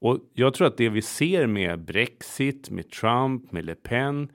[0.01, 4.33] Och jag tror att det vi ser med Brexit, med Trump, med Le Pen,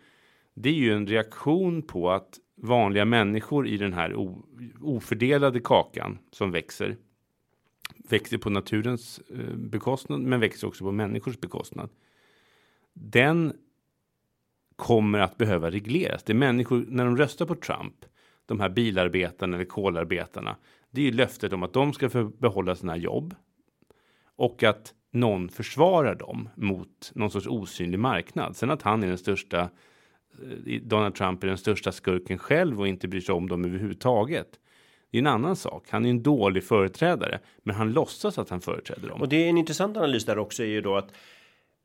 [0.54, 4.38] det är ju en reaktion på att vanliga människor i den här
[4.82, 6.96] ofördelade kakan som växer
[8.10, 11.90] växer på naturens eh, bekostnad, men växer också på människors bekostnad.
[12.94, 13.54] Den
[14.76, 16.24] kommer att behöva regleras.
[16.24, 18.06] Det är människor, när de röstar på Trump,
[18.46, 20.56] de här bilarbetarna eller kolarbetarna,
[20.92, 23.36] det är ju löftet om att de ska få behålla sina jobb
[24.36, 28.56] och att någon försvarar dem mot någon sorts osynlig marknad.
[28.56, 29.70] Sen att han är den största
[30.82, 34.48] Donald Trump är den största skurken själv och inte bryr sig om dem överhuvudtaget.
[35.12, 35.86] Det är en annan sak.
[35.90, 39.22] Han är en dålig företrädare, men han låtsas att han företräder dem.
[39.22, 41.12] Och det är en intressant analys där också är ju då att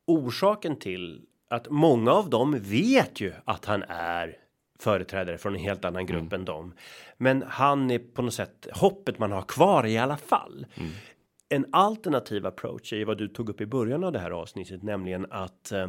[0.05, 4.35] orsaken till att många av dem vet ju att han är
[4.79, 6.33] företrädare från en helt annan grupp mm.
[6.33, 6.73] än dem.
[7.17, 10.65] Men han är på något sätt hoppet man har kvar i alla fall.
[10.75, 10.91] Mm.
[11.49, 15.25] En alternativ approach är vad du tog upp i början av det här avsnittet, nämligen
[15.29, 15.87] att eh,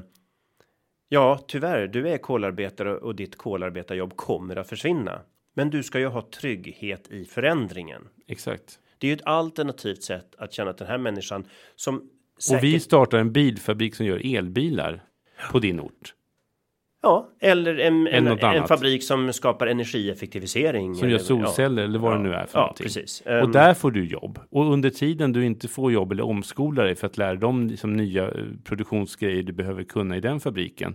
[1.12, 5.20] Ja, tyvärr, du är kolarbetare och ditt kolarbetarjobb kommer att försvinna.
[5.54, 8.08] Men du ska ju ha trygghet i förändringen.
[8.26, 8.78] Exakt.
[8.98, 11.44] Det är ju ett alternativt sätt att känna att den här människan
[11.76, 12.58] som säkert...
[12.58, 15.04] Och vi startar en bilfabrik som gör elbilar
[15.52, 16.14] på din ort.
[17.02, 20.94] Ja, eller en, en, en, fabrik som skapar energieffektivisering.
[20.94, 22.84] Som gör solceller ja, eller vad ja, det nu är för ja, någonting.
[22.84, 23.22] Precis.
[23.26, 24.38] Och um, där får du jobb.
[24.50, 27.92] Och under tiden du inte får jobb eller omskolar dig för att lära dem liksom
[27.92, 30.94] nya eh, produktionsgrejer du behöver kunna i den fabriken.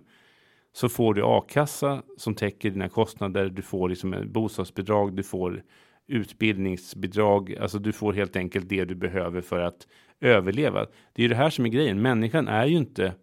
[0.74, 3.50] Så får du a-kassa som täcker dina kostnader.
[3.50, 5.64] Du får liksom bostadsbidrag, du får
[6.08, 7.56] utbildningsbidrag.
[7.62, 9.88] Alltså du får helt enkelt det du behöver för att
[10.22, 10.86] överleva.
[11.14, 12.02] Det är ju det här som är grejen.
[12.02, 13.14] Människan är ju inte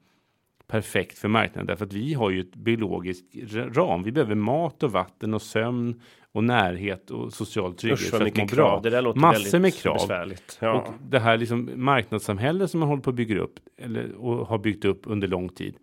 [0.72, 4.02] perfekt för marknaden därför att vi har ju ett biologiskt ram.
[4.02, 6.00] Vi behöver mat och vatten och sömn
[6.32, 8.80] och närhet och social trygghet Usch, för att må bra.
[8.82, 10.32] Det där låter Massor med krav.
[10.60, 10.72] Ja.
[10.72, 14.58] Och det här liksom marknadssamhälle som man håller på att bygga upp eller och har
[14.58, 15.74] byggt upp under lång tid.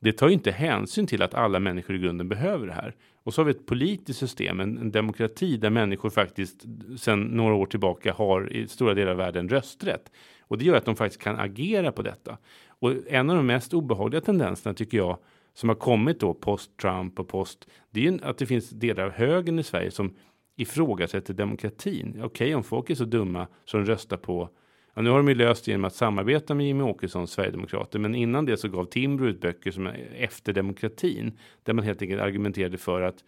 [0.00, 2.94] Det tar ju inte hänsyn till att alla människor i grunden behöver det här.
[3.22, 6.64] Och så har vi ett politiskt system, en, en demokrati där människor faktiskt
[6.98, 10.10] sedan några år tillbaka har i stora delar av världen rösträtt.
[10.40, 12.38] Och det gör att de faktiskt kan agera på detta.
[12.84, 15.18] Och en av de mest obehagliga tendenserna tycker jag
[15.54, 17.68] som har kommit då post Trump och post.
[17.90, 20.14] Det är ju att det finns delar av högern i Sverige som
[20.56, 22.08] ifrågasätter demokratin.
[22.10, 24.48] Okej, okay, om folk är så dumma så de röstar på
[24.94, 28.44] Ja, nu har de ju löst genom att samarbeta med Jimmy Åkesson, Sverigedemokrater, men innan
[28.44, 32.78] det så gav Timbro ut böcker som är efter demokratin, där man helt enkelt argumenterade
[32.78, 33.24] för att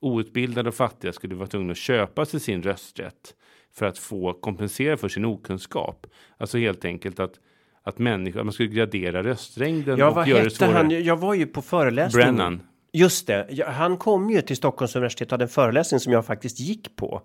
[0.00, 3.34] outbildade och fattiga skulle vara tvungna att köpa sig sin rösträtt
[3.72, 6.06] för att få kompensera för sin okunskap.
[6.36, 7.40] Alltså helt enkelt att
[7.86, 10.72] att människor, man skulle gradera röstlängden ja, och göra det svårare.
[10.72, 11.04] Han?
[11.04, 12.22] Jag var ju på föreläsning.
[12.22, 12.62] Brennan.
[12.92, 16.60] Just det, han kom ju till Stockholms universitet och hade en föreläsning som jag faktiskt
[16.60, 17.22] gick på.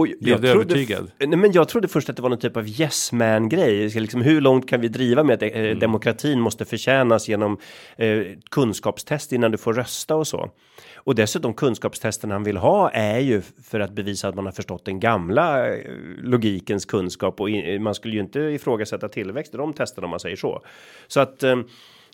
[0.00, 1.10] Och Blev du övertygad?
[1.18, 3.88] Nej, men jag trodde först att det var någon typ av yes man grej.
[3.88, 5.78] Liksom, hur långt kan vi driva med att eh, mm.
[5.78, 7.58] demokratin måste förtjänas genom
[7.96, 10.50] eh, kunskapstest innan du får rösta och så.
[10.94, 14.84] Och dessutom kunskapstesten han vill ha är ju för att bevisa att man har förstått
[14.84, 15.84] den gamla eh,
[16.22, 17.48] logikens kunskap och
[17.80, 20.62] man skulle ju inte ifrågasätta tillväxt i de testerna om man säger så.
[21.08, 21.56] Så att eh,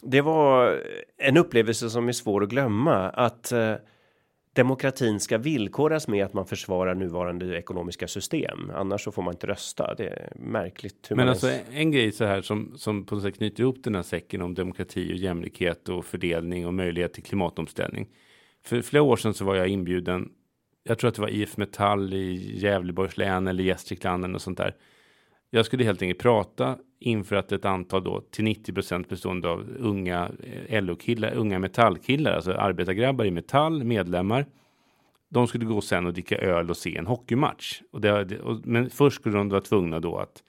[0.02, 0.80] det var
[1.18, 3.74] en upplevelse som är svår att glömma att eh,
[4.56, 8.70] demokratin ska villkoras med att man försvarar nuvarande ekonomiska system.
[8.74, 9.94] Annars så får man inte rösta.
[9.94, 11.10] Det är märkligt.
[11.10, 11.68] Men alltså ens...
[11.72, 14.54] en grej så här som som på något sätt knyter ihop den här säcken om
[14.54, 18.08] demokrati och jämlikhet och fördelning och möjlighet till klimatomställning.
[18.64, 20.28] För flera år sedan så var jag inbjuden.
[20.84, 24.74] Jag tror att det var IF Metall i Gävleborgs län eller Gästrikland och sånt där.
[25.50, 30.30] Jag skulle helt enkelt prata inför att ett antal då till 90% bestående av unga
[30.68, 34.46] eh, LO-killar, unga metallkillar, alltså arbetargrabbar i metall, medlemmar.
[35.28, 37.80] De skulle gå sen och dricka öl och se en hockeymatch.
[37.92, 40.42] Och det, och, men först skulle de vara tvungna då att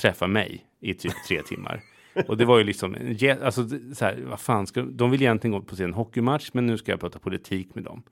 [0.00, 1.80] träffa mig i typ tre timmar.
[2.28, 2.96] Och det var ju liksom,
[3.42, 6.78] alltså så här, vad fan ska, de vill egentligen gå på en hockeymatch, men nu
[6.78, 8.02] ska jag prata politik med dem.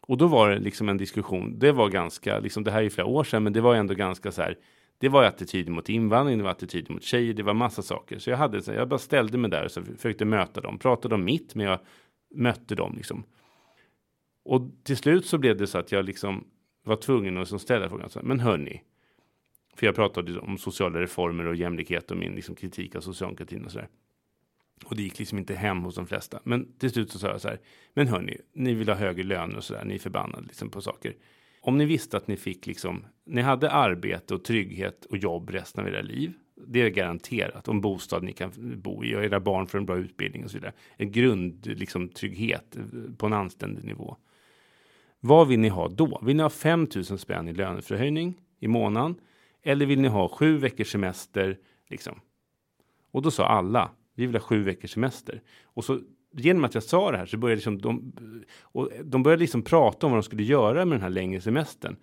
[0.00, 3.06] Och då var det liksom en diskussion, det var ganska, liksom det här är flera
[3.06, 4.56] år sedan, men det var ändå ganska så här,
[5.00, 8.18] det var attityd mot invandring, det var attityder mot tjejer, det var massa saker.
[8.18, 11.14] Så jag hade, så jag bara ställde mig där och så försökte möta dem, pratade
[11.14, 11.78] om mitt, men jag
[12.34, 13.24] mötte dem liksom.
[14.44, 16.44] Och till slut så blev det så att jag liksom
[16.84, 18.82] var tvungen att liksom ställa frågan, så, här, men hörni,
[19.74, 23.72] för jag pratade om sociala reformer och jämlikhet och min liksom, kritik av socialdemokratin och
[23.72, 23.88] så där.
[24.84, 26.40] Och det gick liksom inte hem hos de flesta.
[26.44, 27.60] Men till slut så sa jag så här.
[27.94, 29.84] Men hörni, ni vill ha högre löner och så där.
[29.84, 31.14] Ni är förbannade liksom på saker.
[31.60, 35.84] Om ni visste att ni fick liksom, ni hade arbete och trygghet och jobb resten
[35.84, 36.32] av era liv.
[36.66, 37.68] Det är garanterat.
[37.68, 40.56] Om bostad ni kan bo i och era barn får en bra utbildning och så
[40.56, 40.72] vidare.
[40.96, 42.82] En grund, liksom trygghet eh,
[43.16, 44.16] på en anständig nivå.
[45.20, 46.20] Vad vill ni ha då?
[46.22, 49.14] Vill ni ha 5000 spänn i löneförhöjning i månaden?
[49.62, 51.58] Eller vill ni ha sju veckors semester?
[51.88, 52.20] Liksom.
[53.10, 55.42] Och då sa alla, vi vill ha sju veckors semester.
[55.62, 56.00] Och så
[56.32, 58.12] genom att jag sa det här så började liksom de,
[58.62, 61.96] och de började liksom prata om vad de skulle göra med den här längre semestern.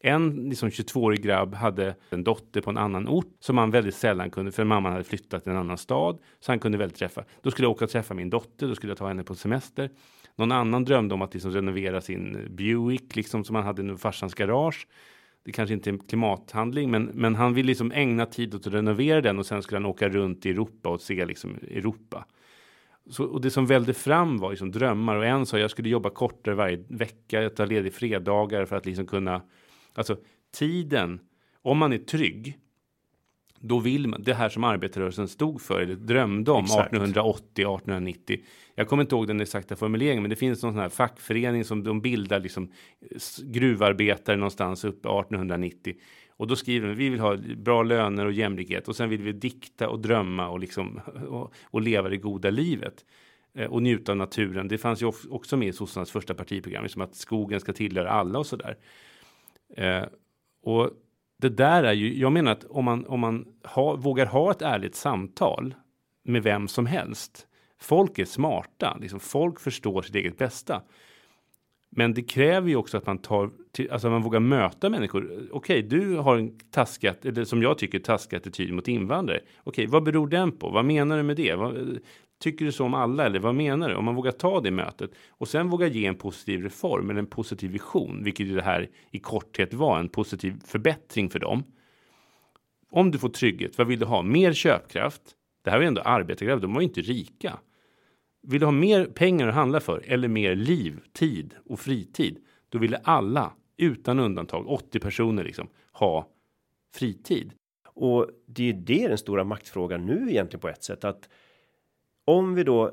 [0.00, 4.30] En liksom 22-årig grabb hade en dotter på en annan ort som han väldigt sällan
[4.30, 7.24] kunde, för mamman hade flyttat till en annan stad, så han kunde väldigt träffa.
[7.42, 9.90] Då skulle jag åka och träffa min dotter, då skulle jag ta henne på semester.
[10.36, 14.34] Någon annan drömde om att liksom renovera sin Buick, liksom som han hade i farsans
[14.34, 14.86] garage
[15.48, 18.74] det kanske inte är en klimathandling, men, men han vill liksom ägna tid åt att
[18.74, 22.24] renovera den och sen skulle han åka runt i Europa och se liksom Europa.
[23.10, 26.10] Så, och det som välde fram var liksom drömmar och en sa jag skulle jobba
[26.10, 29.42] kortare varje vecka, jag tar ledig fredagar för att liksom kunna,
[29.94, 30.16] alltså
[30.58, 31.20] tiden,
[31.62, 32.58] om man är trygg,
[33.60, 36.80] då vill man, det här som arbetarrörelsen stod för, eller drömde om Exakt.
[36.80, 38.40] 1880, 1890.
[38.74, 41.84] Jag kommer inte ihåg den exakta formuleringen, men det finns någon sån här fackförening som
[41.84, 42.72] de bildar liksom
[43.42, 45.94] gruvarbetare någonstans uppe 1890.
[46.38, 49.32] Och då skriver de, vi vill ha bra löner och jämlikhet och sen vill vi
[49.32, 53.04] dikta och drömma och liksom och, och leva det goda livet
[53.54, 54.68] eh, och njuta av naturen.
[54.68, 58.38] Det fanns ju också med i sossarnas första partiprogram, liksom att skogen ska tillhöra alla
[58.38, 58.76] och så där.
[59.76, 60.08] Eh,
[60.62, 60.90] och
[61.38, 64.62] det där är ju, jag menar att om man, om man ha, vågar ha ett
[64.62, 65.74] ärligt samtal
[66.24, 67.46] med vem som helst.
[67.80, 70.82] Folk är smarta, liksom folk förstår sitt eget bästa.
[71.90, 75.48] Men det kräver ju också att man tar, till, alltså man vågar möta människor.
[75.50, 79.38] Okej, okay, du har en taskat, eller som jag tycker taskig attityd mot invandrare.
[79.38, 80.70] Okej, okay, vad beror den på?
[80.70, 81.54] Vad menar du med det?
[81.54, 81.98] Vad,
[82.40, 83.94] tycker du så om alla eller vad menar du?
[83.94, 87.26] Om man vågar ta det mötet och sen vågar ge en positiv reform eller en
[87.26, 91.62] positiv vision, vilket ju det här i korthet var, en positiv förbättring för dem.
[92.90, 94.22] Om du får trygghet, vad vill du ha?
[94.22, 95.22] Mer köpkraft?
[95.64, 96.62] Det här var ju ändå arbetarkraft.
[96.62, 97.58] de var ju inte rika.
[98.42, 102.38] Vill du ha mer pengar att handla för eller mer liv, tid och fritid?
[102.68, 106.28] Då ville alla utan undantag, 80 personer liksom, ha
[106.94, 107.52] fritid.
[107.86, 111.28] Och det är ju det den stora maktfrågan nu egentligen på ett sätt att
[112.24, 112.92] om vi då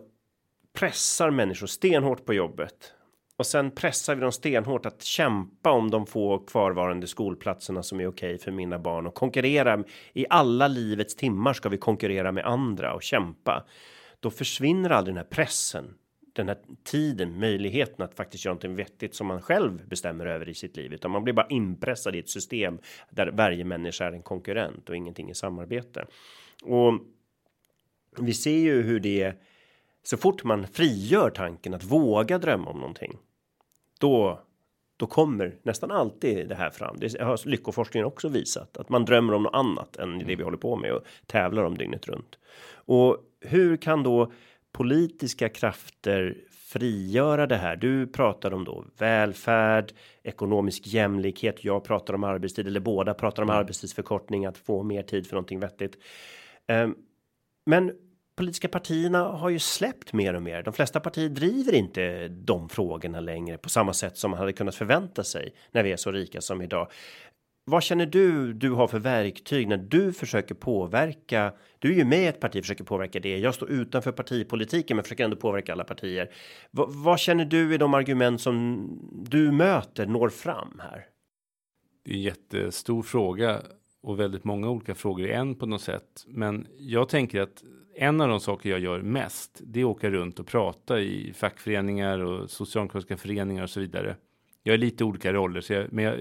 [0.74, 2.94] pressar människor stenhårt på jobbet
[3.38, 8.08] och sen pressar vi dem stenhårt att kämpa om de få kvarvarande skolplatserna som är
[8.08, 12.46] okej okay för mina barn och konkurrera i alla livets timmar ska vi konkurrera med
[12.46, 13.66] andra och kämpa.
[14.26, 15.94] Då försvinner aldrig den här pressen,
[16.34, 20.54] den här tiden, möjligheten att faktiskt göra någonting vettigt som man själv bestämmer över i
[20.54, 24.22] sitt liv, utan man blir bara inpressad i ett system där varje människa är en
[24.22, 26.06] konkurrent och ingenting i samarbete.
[26.64, 26.94] Och
[28.20, 29.34] vi ser ju hur det
[30.04, 33.18] så fort man frigör tanken att våga drömma om någonting.
[34.00, 34.46] Då
[34.98, 36.98] då kommer nästan alltid det här fram.
[37.00, 40.58] Det har lyckoforskningen också visat att man drömmer om något annat än det vi håller
[40.58, 42.40] på med och tävlar om dygnet runt.
[42.74, 44.32] Och hur kan då
[44.72, 47.76] politiska krafter frigöra det här.
[47.76, 51.64] Du pratar om då välfärd, ekonomisk jämlikhet.
[51.64, 53.60] Jag pratar om arbetstid eller båda pratar om mm.
[53.60, 55.98] arbetstidsförkortning, att få mer tid för någonting vettigt.
[56.68, 56.96] Um,
[57.66, 57.92] men
[58.36, 60.64] politiska partierna har ju släppt mer och mer.
[60.64, 64.76] De flesta partier driver inte de frågorna längre på samma sätt som man hade kunnat
[64.76, 66.88] förvänta sig när vi är så rika som idag.
[67.68, 71.54] Vad känner du du har för verktyg när du försöker påverka?
[71.80, 73.38] Du är ju med i ett parti försöker påverka det.
[73.38, 76.26] Jag står utanför partipolitiken men försöker ändå påverka alla partier.
[76.72, 78.88] V vad känner du i de argument som
[79.30, 81.06] du möter når fram här?
[82.04, 83.62] Det är en jättestor fråga
[84.02, 86.26] och väldigt många olika frågor i en på något sätt.
[86.28, 87.64] Men jag tänker att
[87.96, 91.34] en av de saker jag gör mest, det är att åka runt och prata i
[91.34, 94.16] fackföreningar och socialdemokratiska föreningar och så vidare.
[94.64, 96.20] Jag är lite olika roller, så jag, men jag,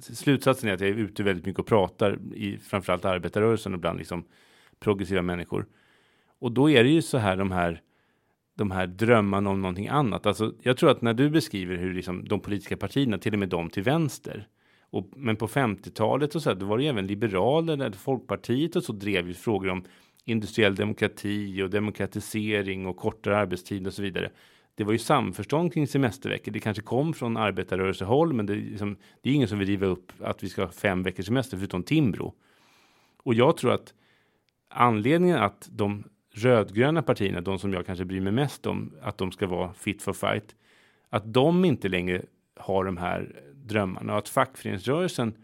[0.00, 3.98] slutsatsen är att jag är ute väldigt mycket och pratar i framförallt arbetarrörelsen och bland
[3.98, 4.24] liksom
[4.80, 5.66] progressiva människor.
[6.38, 7.82] Och då är det ju så här de här
[8.54, 10.26] de här drömmarna om någonting annat.
[10.26, 13.48] Alltså, jag tror att när du beskriver hur liksom de politiska partierna, till och med
[13.48, 14.48] de till vänster,
[14.90, 18.84] och, men på 50-talet och så här, då var det ju även liberaler, Folkpartiet och
[18.84, 19.84] så drev ju frågor om
[20.24, 24.30] industriell demokrati och demokratisering och kortare arbetstid och så vidare.
[24.80, 26.52] Det var ju samförstånd kring semesterveckor.
[26.52, 29.86] Det kanske kom från arbetarrörelsehåll, men det är, liksom, det är ingen som vill riva
[29.86, 32.34] upp att vi ska ha fem veckors semester förutom Timbro.
[33.16, 33.94] Och jag tror att
[34.68, 39.32] anledningen att de rödgröna partierna, de som jag kanske bryr mig mest om, att de
[39.32, 40.56] ska vara fit for fight,
[41.08, 42.22] att de inte längre
[42.56, 45.34] har de här drömmarna och att fackföreningsrörelsen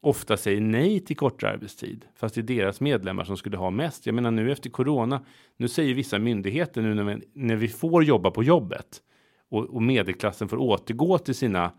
[0.00, 4.06] ofta säger nej till kortare arbetstid, fast det är deras medlemmar som skulle ha mest.
[4.06, 5.24] Jag menar nu efter corona,
[5.56, 9.02] nu säger vissa myndigheter nu när vi, när vi får jobba på jobbet
[9.48, 11.72] och, och medelklassen får återgå till sina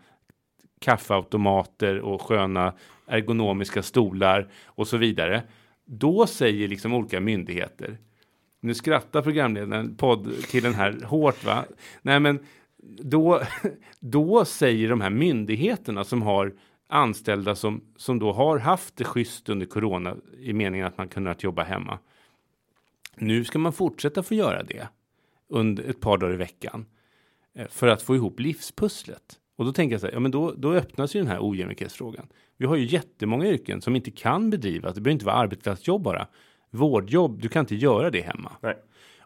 [0.80, 2.74] kaffeautomater och sköna
[3.06, 5.42] ergonomiska stolar och så vidare.
[5.84, 7.98] Då säger liksom olika myndigheter.
[8.60, 11.64] Nu skrattar programledaren, podd till den här hårt va?
[12.02, 12.38] Nej men
[13.02, 13.42] då,
[14.00, 16.52] då säger de här myndigheterna som har
[16.90, 21.42] anställda som, som då har haft det schysst under corona i meningen att man kunnat
[21.42, 21.98] jobba hemma.
[23.16, 24.88] Nu ska man fortsätta få göra det
[25.48, 26.86] under ett par dagar i veckan
[27.54, 29.38] eh, för att få ihop livspusslet.
[29.56, 32.26] Och då tänker jag så här, ja men då, då öppnas ju den här ojämlikhetsfrågan.
[32.56, 34.94] Vi har ju jättemånga yrken som inte kan bedrivas.
[34.94, 36.26] Det behöver inte vara arbetsplatsjobb bara.
[36.70, 38.52] Vårdjobb, du kan inte göra det hemma.
[38.60, 38.76] Nej.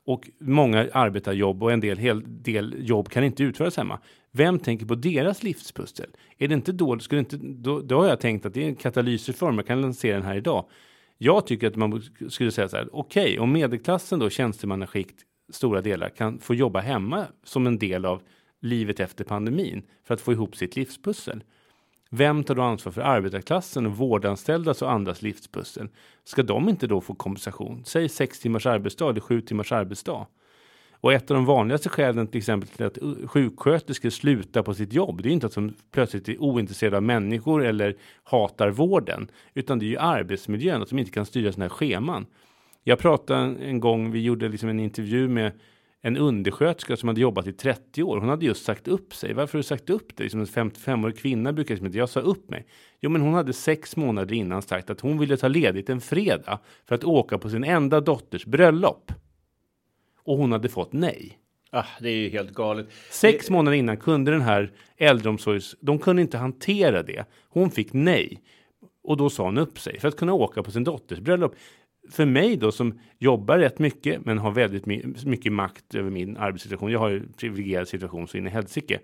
[0.07, 3.99] Och många arbetarjobb och en del, hel del jobb kan inte utföras hemma.
[4.31, 6.11] Vem tänker på deras livspussel?
[6.39, 8.77] Är det inte då, skulle inte, då, då har jag tänkt att det är en
[8.77, 10.65] katalysreform, jag kan lansera den här idag.
[11.19, 15.81] Jag tycker att man skulle säga så här, okej, okay, om medelklassen då, tjänstemannaskikt, stora
[15.81, 18.23] delar, kan få jobba hemma som en del av
[18.61, 21.43] livet efter pandemin för att få ihop sitt livspussel.
[22.17, 25.89] Vem tar då ansvar för arbetarklassen och vårdanställdas och andras livspussel?
[26.25, 27.83] Ska de inte då få kompensation?
[27.85, 30.27] Säg sex timmars arbetsdag eller sju timmars arbetsdag.
[30.93, 32.99] Och ett av de vanligaste skälen till exempel till att
[33.31, 37.65] sjuksköterskor slutar på sitt jobb, det är inte att de plötsligt är ointresserade av människor
[37.65, 42.27] eller hatar vården, utan det är ju arbetsmiljön, att de inte kan styra sina scheman.
[42.85, 45.53] Jag pratade en gång, vi gjorde liksom en intervju med
[46.07, 48.21] en undersköterska som hade jobbat i 30 år.
[48.21, 49.35] Hon hade just sagt upp sig.
[49.35, 50.31] Varför har du sagt upp dig?
[50.31, 52.67] Som en 55-årig kvinna brukar säga, jag sa upp mig.
[53.01, 56.59] Jo, men hon hade sex månader innan sagt att hon ville ta ledigt en fredag
[56.87, 59.13] för att åka på sin enda dotters bröllop.
[60.25, 61.39] Och hon hade fått nej.
[61.71, 62.87] Ah, det är ju helt galet.
[63.11, 63.53] Sex det...
[63.53, 65.77] månader innan kunde den här äldreomsorgs...
[65.81, 67.25] De kunde inte hantera det.
[67.49, 68.43] Hon fick nej.
[69.03, 71.55] Och då sa hon upp sig för att kunna åka på sin dotters bröllop
[72.11, 74.87] för mig då som jobbar rätt mycket men har väldigt
[75.27, 76.93] mycket makt över min arbetssituation.
[76.93, 79.01] Jag har ju privilegierad situation så in i helsike.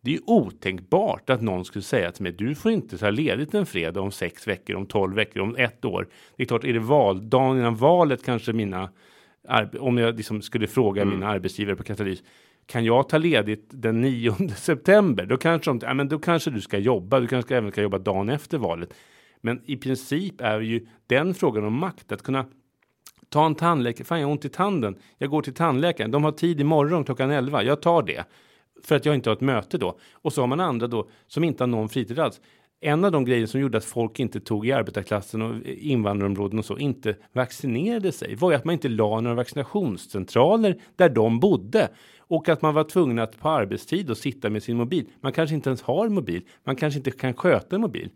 [0.00, 3.66] Det är otänkbart att någon skulle säga till mig du får inte ta ledigt en
[3.66, 6.08] fredag om sex veckor, om tolv veckor, om ett år.
[6.36, 8.90] Det är klart, är det valdagen innan valet kanske mina
[9.80, 11.14] om jag liksom skulle fråga mm.
[11.14, 12.22] mina arbetsgivare på Katalys
[12.66, 15.26] kan jag ta ledigt den 9 september?
[15.26, 17.20] Då kanske de, ja, men då kanske du ska jobba.
[17.20, 18.94] Du kanske även ska jobba dagen efter valet.
[19.42, 22.46] Men i princip är ju den frågan om makt att kunna
[23.28, 24.04] ta en tandläkare.
[24.04, 24.96] Fan, jag har ont i tanden.
[25.18, 26.10] Jag går till tandläkaren.
[26.10, 27.62] De har tid imorgon klockan 11.
[27.62, 28.24] Jag tar det
[28.84, 29.98] för att jag inte har ett möte då.
[30.12, 32.40] Och så har man andra då som inte har någon fritid alls.
[32.80, 36.64] En av de grejer som gjorde att folk inte tog i arbetarklassen och invandrarområden och
[36.64, 41.88] så inte vaccinerade sig var ju att man inte la några vaccinationscentraler där de bodde
[42.18, 45.06] och att man var tvungen att på arbetstid och sitta med sin mobil.
[45.20, 46.42] Man kanske inte ens har mobil.
[46.64, 48.10] Man kanske inte kan sköta en mobil.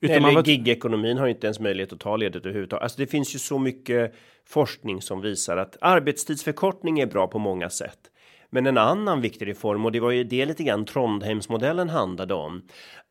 [0.00, 0.44] Utan Eller var...
[0.44, 2.82] gigekonomin har inte ens möjlighet att ta ledigt överhuvudtaget.
[2.82, 4.14] Alltså det finns ju så mycket
[4.48, 7.98] forskning som visar att arbetstidsförkortning är bra på många sätt.
[8.50, 12.62] Men en annan viktig reform och det var ju det lite grann Trondheimsmodellen handlade om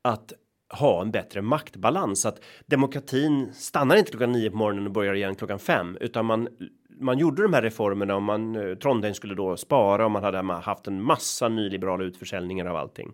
[0.02, 0.34] att
[0.70, 5.36] ha en bättre maktbalans att demokratin stannar inte klockan nio på morgonen och börjar igen
[5.36, 6.48] klockan fem utan man
[7.00, 10.54] man gjorde de här reformerna och man eh, Trondheim skulle då spara och man hade
[10.54, 13.14] haft en massa nyliberala utförsäljningar av allting.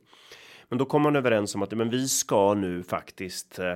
[0.71, 3.73] Men då kom man överens om att men vi ska nu faktiskt eh,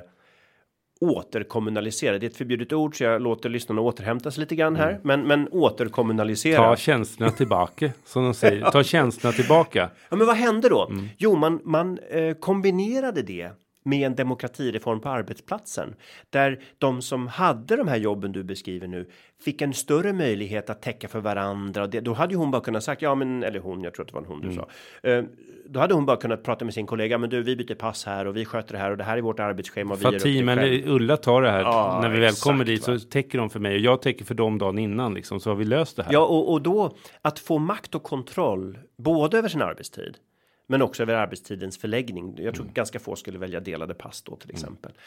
[1.02, 2.18] återkommunalisera.
[2.18, 5.02] Det är ett förbjudet ord så jag låter lyssnarna återhämta sig lite grann här, mm.
[5.04, 6.58] men men återkommunalisera.
[6.58, 8.72] Ta tjänsterna tillbaka som de säger.
[8.72, 9.89] Ta tjänsterna tillbaka.
[10.10, 10.88] Ja, men vad hände då?
[10.88, 11.10] Mm.
[11.18, 13.52] Jo, man man eh, kombinerade det
[13.86, 15.95] med en demokratireform på arbetsplatsen
[16.29, 19.09] där de som hade de här jobben du beskriver nu
[19.43, 21.88] fick en större möjlighet att täcka för varandra.
[21.88, 23.83] Det, då hade ju hon bara kunnat sagt ja, men eller hon.
[23.83, 24.65] Jag tror att det var en hon du mm.
[25.03, 25.09] sa.
[25.09, 25.25] Uh,
[25.69, 27.17] då hade hon bara kunnat prata med sin kollega.
[27.17, 29.21] Men du, vi byter pass här och vi sköter det här och det här är
[29.21, 29.95] vårt arbetsschema.
[29.95, 33.49] Fatima eller Ulla tar det här ja, när vi väl kommer dit så täcker de
[33.49, 36.03] för mig och jag täcker för dem dagen innan liksom så har vi löst det
[36.03, 36.13] här.
[36.13, 40.17] Ja, och, och då att få makt och kontroll både över sin arbetstid
[40.68, 42.36] men också över arbetstidens förläggning.
[42.38, 42.74] Jag tror mm.
[42.74, 44.55] ganska få skulle välja delade pass då till mm.
[44.55, 44.91] exempel.
[44.91, 45.01] Mm.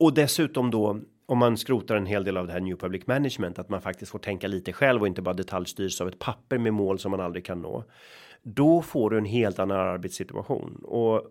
[0.00, 3.58] Och dessutom då om man skrotar en hel del av det här New Public Management
[3.58, 6.72] att man faktiskt får tänka lite själv och inte bara detaljstyrs av ett papper med
[6.72, 7.84] mål som man aldrig kan nå.
[8.42, 11.22] Då får du en helt annan arbetssituation och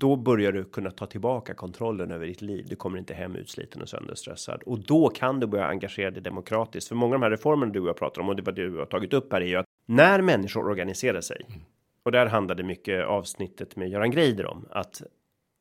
[0.00, 2.66] då börjar du kunna ta tillbaka kontrollen över ditt liv.
[2.68, 6.88] Du kommer inte hem utsliten och sönderstressad och då kan du börja engagera dig demokratiskt.
[6.88, 8.78] För många av de här reformerna du och jag pratar om och det var du
[8.78, 11.60] har tagit upp här är ju att när människor organiserar sig mm
[12.06, 15.02] och där handlade mycket avsnittet med Göran Greider om att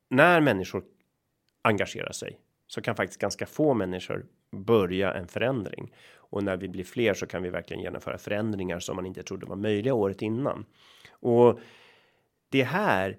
[0.10, 0.84] när människor
[1.62, 6.84] engagerar sig så kan faktiskt ganska få människor börja en förändring och när vi blir
[6.84, 10.66] fler så kan vi verkligen genomföra förändringar som man inte trodde var möjliga året innan.
[11.10, 11.60] Och
[12.50, 13.18] det här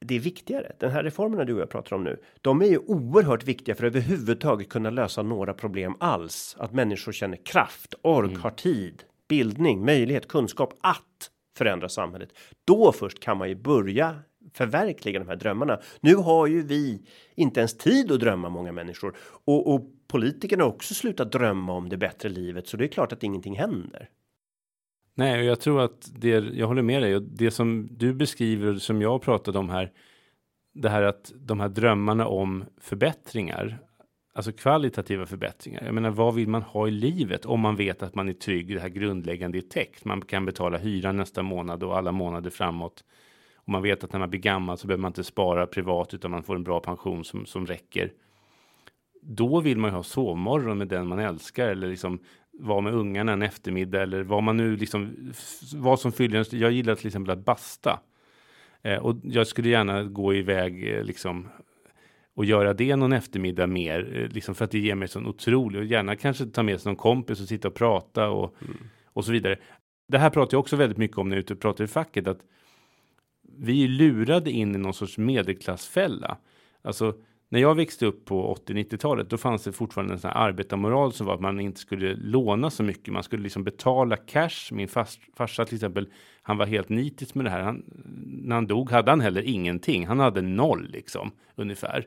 [0.00, 0.72] det är viktigare.
[0.78, 3.86] Den här reformerna du och jag pratar om nu, de är ju oerhört viktiga för
[3.86, 6.56] att överhuvudtaget kunna lösa några problem alls.
[6.58, 8.42] Att människor känner kraft, ork, mm.
[8.42, 12.28] har tid, bildning, möjlighet, kunskap att förändra samhället.
[12.64, 14.16] Då först kan man ju börja
[14.54, 15.80] förverkliga de här drömmarna.
[16.00, 17.02] Nu har ju vi
[17.34, 21.88] inte ens tid att drömma många människor och, och politikerna har också slutat drömma om
[21.88, 24.08] det bättre livet, så det är klart att ingenting händer.
[25.14, 28.74] Nej, och jag tror att det jag håller med dig och det som du beskriver
[28.74, 29.92] som jag pratade om här.
[30.74, 33.78] Det här att de här drömmarna om förbättringar
[34.38, 35.84] Alltså kvalitativa förbättringar.
[35.84, 38.74] Jag menar, vad vill man ha i livet om man vet att man är trygg?
[38.74, 40.04] Det här grundläggande är täckt.
[40.04, 43.04] Man kan betala hyran nästa månad och alla månader framåt.
[43.56, 46.30] Och man vet att när man blir gammal så behöver man inte spara privat utan
[46.30, 48.12] man får en bra pension som, som räcker.
[49.22, 52.18] Då vill man ju ha sovmorgon med den man älskar eller liksom
[52.52, 55.32] vara med ungarna en eftermiddag eller vad man nu liksom
[55.74, 58.00] vad som fyller Jag gillar till exempel att basta.
[58.82, 61.48] Eh, och jag skulle gärna gå iväg eh, liksom
[62.38, 65.80] och göra det någon eftermiddag mer, eh, liksom för att det ger mig sån otrolig
[65.80, 68.76] och gärna kanske ta med sig någon kompis och sitta och prata och, mm.
[69.04, 69.56] och så vidare.
[70.08, 71.86] Det här pratar jag också väldigt mycket om när jag är ute och pratar i
[71.86, 72.40] facket, att
[73.58, 76.36] vi är lurade in i någon sorts medelklassfälla.
[76.82, 77.14] Alltså,
[77.48, 81.26] när jag växte upp på 80-90-talet, då fanns det fortfarande en sån här arbetarmoral som
[81.26, 83.14] var att man inte skulle låna så mycket.
[83.14, 84.72] Man skulle liksom betala cash.
[84.72, 86.08] Min fars, farsa till exempel,
[86.42, 87.60] han var helt nitisk med det här.
[87.60, 87.84] Han,
[88.42, 90.06] när han dog hade han heller ingenting.
[90.06, 92.06] Han hade noll liksom, ungefär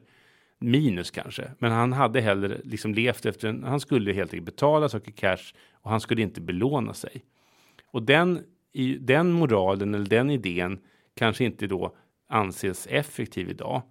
[0.61, 1.51] minus kanske.
[1.59, 5.53] Men han hade hellre liksom levt efter en, han skulle helt enkelt betala saker cash
[5.73, 7.25] och han skulle inte belåna sig.
[7.85, 8.43] Och den,
[8.73, 10.79] i, den moralen eller den idén
[11.15, 11.95] kanske inte då
[12.29, 13.81] anses effektiv idag.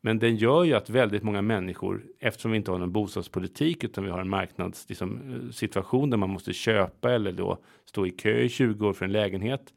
[0.00, 4.04] Men den gör ju att väldigt många människor, eftersom vi inte har någon bostadspolitik utan
[4.04, 8.40] vi har en marknadssituation liksom, eh, där man måste köpa eller då stå i kö
[8.40, 9.74] i 20 år för en lägenhet.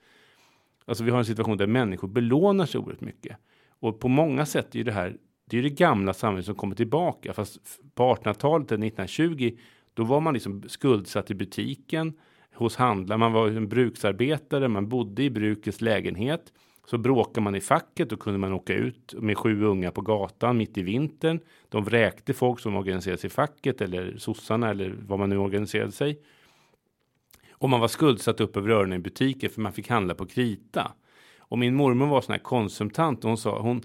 [0.85, 3.37] Alltså vi har en situation där människor belånar sig oerhört mycket.
[3.69, 6.75] Och på många sätt är ju det här det är det gamla samhället som kommer
[6.75, 7.33] tillbaka.
[7.33, 7.59] Fast
[7.95, 9.57] på 1800-talet, 1920,
[9.93, 12.13] då var man liksom skuldsatt i butiken
[12.53, 13.17] hos handlare.
[13.17, 16.53] Man var en bruksarbetare, man bodde i brukets lägenhet.
[16.85, 20.57] Så bråkade man i facket, då kunde man åka ut med sju unga på gatan
[20.57, 21.39] mitt i vintern.
[21.69, 25.91] De vräkte folk som organiserade sig i facket eller sossarna eller vad man nu organiserade
[25.91, 26.19] sig.
[27.51, 30.91] Och man var skuldsatt upp över öronen i butiken för man fick handla på krita.
[31.37, 33.81] Och min mormor var sån här konsumtant och hon sa hon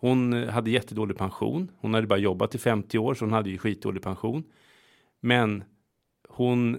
[0.00, 1.70] hon eh, hade jättedålig pension.
[1.80, 4.44] Hon hade bara jobbat i 50 år så hon hade ju skitdålig pension.
[5.20, 5.64] Men
[6.28, 6.78] hon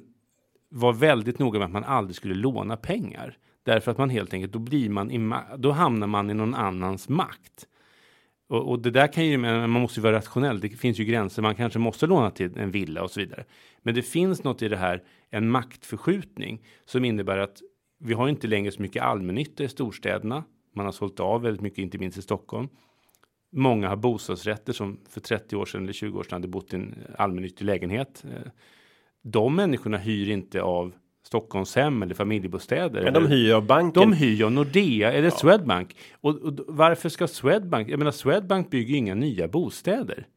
[0.70, 3.38] var väldigt noga med att man aldrig skulle låna pengar.
[3.63, 7.09] Därför att man helt enkelt, då blir man i, då hamnar man i någon annans
[7.09, 7.67] makt.
[8.47, 10.59] Och, och, det där kan ju, man måste ju vara rationell.
[10.59, 11.41] Det finns ju gränser.
[11.41, 13.45] Man kanske måste låna till en villa och så vidare.
[13.82, 17.61] Men det finns något i det här, en maktförskjutning som innebär att
[17.99, 20.43] vi har inte längre så mycket allmännytta i storstäderna.
[20.76, 22.70] Man har sålt av väldigt mycket, inte minst i Stockholm.
[23.51, 26.75] Många har bostadsrätter som för 30 år sedan eller 20 år sedan hade bott i
[26.75, 28.23] en allmännyttig lägenhet.
[28.25, 28.51] Eh,
[29.21, 30.93] de människorna hyr inte av
[31.23, 33.03] Stockholmshem eller familjebostäder.
[33.03, 34.01] Men de hyr av banken.
[34.01, 35.31] De hyr av Nordea eller ja.
[35.31, 35.95] Swedbank.
[36.21, 37.89] Och, och, varför ska Swedbank?
[37.89, 40.27] Jag menar Swedbank bygger inga nya bostäder.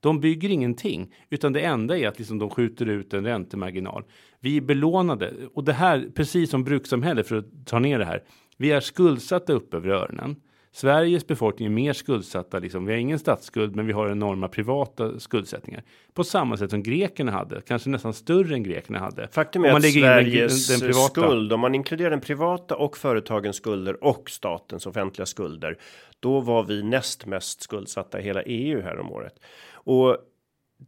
[0.00, 4.04] De bygger ingenting, utan det enda är att liksom de skjuter ut en räntemarginal.
[4.40, 8.22] Vi är belånade och det här, precis som brukssamhälle för att ta ner det här.
[8.56, 10.36] Vi är skuldsatta upp över öronen.
[10.72, 12.58] Sveriges befolkning är mer skuldsatta.
[12.58, 12.86] Liksom.
[12.86, 15.82] Vi har ingen statsskuld, men vi har enorma privata skuldsättningar.
[16.14, 19.28] På samma sätt som grekerna hade, kanske nästan större än grekerna hade.
[19.28, 23.56] Faktum är att Sveriges den, den, den skuld, om man inkluderar den privata och företagens
[23.56, 25.78] skulder och statens offentliga skulder,
[26.20, 29.34] då var vi näst mest skuldsatta i hela EU här om året.
[29.72, 30.16] Och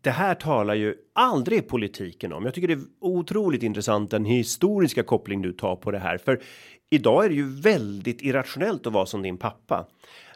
[0.03, 2.45] det här talar ju aldrig politiken om.
[2.45, 6.41] Jag tycker det är otroligt intressant den historiska koppling du tar på det här, för
[6.91, 9.87] idag är det ju väldigt irrationellt att vara som din pappa.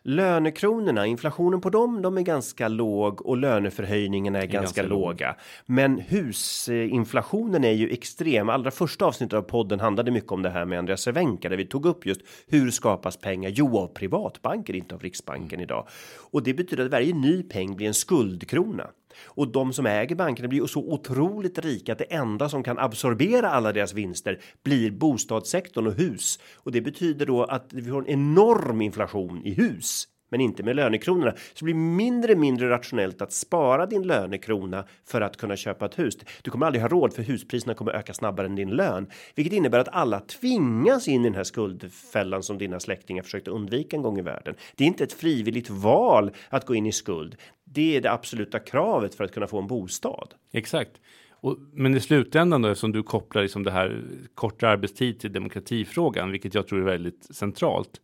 [0.06, 5.26] Lönekronorna, inflationen på dem, de är ganska låg och löneförhöjningarna är, är ganska, ganska låga.
[5.28, 5.36] Låg.
[5.66, 8.48] Men husinflationen är ju extrem.
[8.48, 11.66] Allra första avsnittet av podden handlade mycket om det här med Andreas Cervenka där vi
[11.66, 13.50] tog upp just hur skapas pengar?
[13.54, 15.88] Jo, av privatbanker, inte av Riksbanken idag.
[16.30, 18.90] Och det betyder att varje ny peng blir en skuldkrona.
[19.24, 22.78] Och de som äger bankerna blir ju så otroligt rika att det enda som kan
[22.78, 26.38] absorbera alla deras vinster blir bostadssektorn och hus.
[26.54, 30.76] Och det betyder då att vi har en enorm inflation i hus men inte med
[30.76, 31.30] lönekronorna.
[31.30, 35.98] Så det blir mindre mindre rationellt att spara din lönekrona för att kunna köpa ett
[35.98, 36.18] hus.
[36.42, 39.78] Du kommer aldrig ha råd för huspriserna kommer öka snabbare än din lön, vilket innebär
[39.78, 44.18] att alla tvingas in i den här skuldfällan som dina släktingar försökte undvika en gång
[44.18, 44.54] i världen.
[44.76, 47.36] Det är inte ett frivilligt val att gå in i skuld.
[47.64, 50.34] Det är det absoluta kravet för att kunna få en bostad.
[50.52, 50.90] Exakt.
[51.30, 54.02] Och, men i slutändan då, eftersom du kopplar liksom det här
[54.34, 58.00] kortare arbetstid till demokratifrågan, vilket jag tror är väldigt centralt,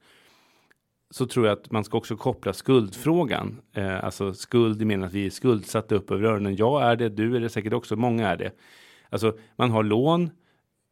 [1.10, 3.60] så tror jag att man ska också koppla skuldfrågan.
[3.72, 6.56] Eh, alltså skuld i meningen att vi är skuldsatta upp över öronen.
[6.56, 8.52] Jag är det, du är det säkert också, många är det.
[9.10, 10.30] Alltså man har lån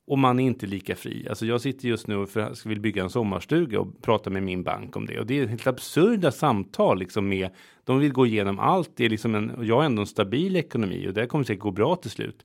[0.06, 1.26] och man är inte lika fri.
[1.28, 2.28] Alltså jag sitter just nu och
[2.64, 5.20] vill bygga en sommarstuga och prata med min bank om det.
[5.20, 7.50] Och det är helt absurda samtal liksom med,
[7.84, 8.90] de vill gå igenom allt.
[8.96, 11.70] Det är liksom en, jag har ändå en stabil ekonomi och det kommer säkert gå
[11.70, 12.44] bra till slut.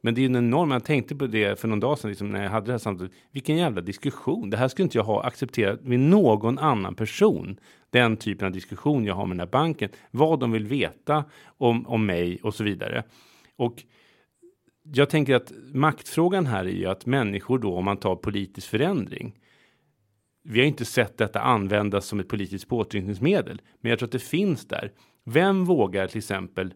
[0.00, 2.42] Men det är en enorm, jag tänkte på det för någon dag sedan liksom, när
[2.42, 3.12] jag hade det här samtalet.
[3.32, 4.50] Vilken jävla diskussion.
[4.50, 7.60] Det här skulle inte jag ha accepterat med någon annan person.
[7.90, 9.90] Den typen av diskussion jag har med den här banken.
[10.10, 11.24] Vad de vill veta
[11.58, 13.04] om, om mig och så vidare.
[13.56, 13.84] Och
[14.82, 19.34] jag tänker att maktfrågan här är ju att människor då, om man tar politisk förändring.
[20.42, 24.18] Vi har inte sett detta användas som ett politiskt påtryckningsmedel, men jag tror att det
[24.18, 24.92] finns där.
[25.24, 26.74] Vem vågar till exempel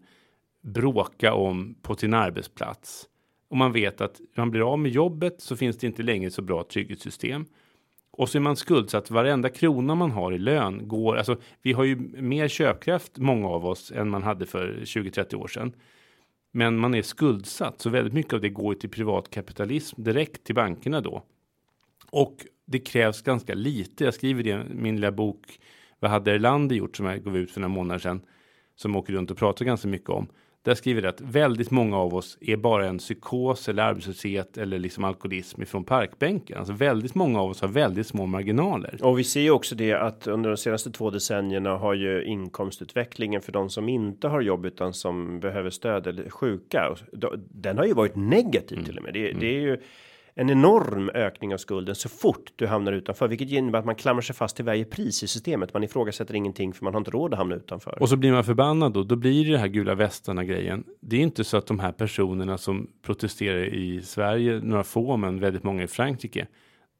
[0.63, 3.09] bråka om på sin arbetsplats?
[3.55, 6.43] Och man vet att man blir av med jobbet så finns det inte längre så
[6.43, 7.47] bra trygghetssystem.
[8.11, 9.11] Och så är man skuldsatt.
[9.11, 11.17] Varenda krona man har i lön går.
[11.17, 15.49] Alltså, vi har ju mer köpkraft, många av oss, än man hade för 20-30 år
[15.49, 15.73] sedan.
[16.53, 21.01] Men man är skuldsatt, så väldigt mycket av det går till privatkapitalism direkt till bankerna
[21.01, 21.23] då.
[22.11, 22.37] Och
[22.67, 24.05] det krävs ganska lite.
[24.05, 25.61] Jag skriver det i min lilla bok.
[26.01, 28.21] Vad hade Erlander gjort som jag gav ut för några månader sedan?
[28.77, 30.29] Som åker runt och pratar ganska mycket om.
[30.65, 34.79] Där skriver det att väldigt många av oss är bara en psykos eller arbetslöshet eller
[34.79, 36.59] liksom alkoholism ifrån parkbänken.
[36.59, 38.99] Alltså väldigt många av oss har väldigt små marginaler.
[39.03, 43.43] Och vi ser ju också det att under de senaste två decennierna har ju inkomstutvecklingen
[43.43, 46.97] för de som inte har jobb utan som behöver stöd eller sjuka.
[47.51, 48.87] Den har ju varit negativ mm.
[48.87, 49.15] till och med.
[49.15, 49.79] Det, det är ju
[50.37, 54.23] en enorm ökning av skulden så fort du hamnar utanför, vilket innebär att man klamrar
[54.23, 55.75] sig fast till varje pris i systemet.
[55.75, 58.03] Man ifrågasätter ingenting för man har inte råd att hamna utanför.
[58.03, 59.03] Och så blir man förbannad då.
[59.03, 60.85] Då blir det det här gula västarna grejen.
[61.01, 65.41] Det är inte så att de här personerna som protesterar i Sverige, några få, men
[65.41, 66.47] väldigt många i Frankrike.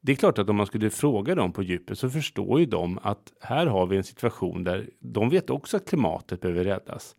[0.01, 2.99] Det är klart att om man skulle fråga dem på djupet så förstår ju de
[3.01, 7.15] att här har vi en situation där de vet också att klimatet behöver räddas.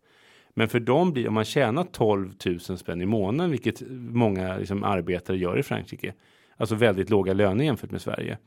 [0.57, 4.83] Men för dem blir, om man tjänar 12 000 spänn i månaden, vilket många liksom,
[4.83, 6.13] arbetare gör i Frankrike,
[6.57, 8.37] alltså väldigt låga löner jämfört med Sverige.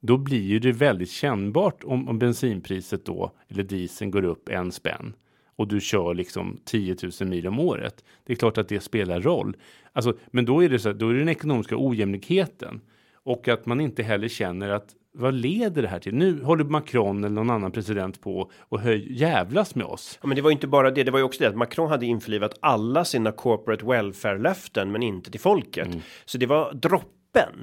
[0.00, 4.72] Då blir ju det väldigt kännbart om, om bensinpriset då, eller dieseln går upp en
[4.72, 5.14] spänn
[5.56, 8.04] och du kör liksom 10 000 mil om året.
[8.24, 9.56] Det är klart att det spelar roll.
[9.92, 12.80] Alltså, men då är det så då är det den ekonomiska ojämlikheten
[13.14, 16.14] och att man inte heller känner att vad leder det här till?
[16.14, 20.18] Nu håller Macron eller någon annan president på och höj, jävlas med oss.
[20.22, 21.04] Ja, men det var inte bara det.
[21.04, 25.02] Det var ju också det att Macron hade införlivat alla sina corporate welfare löften, men
[25.02, 25.86] inte till folket.
[25.86, 26.00] Mm.
[26.24, 27.12] Så det var dropp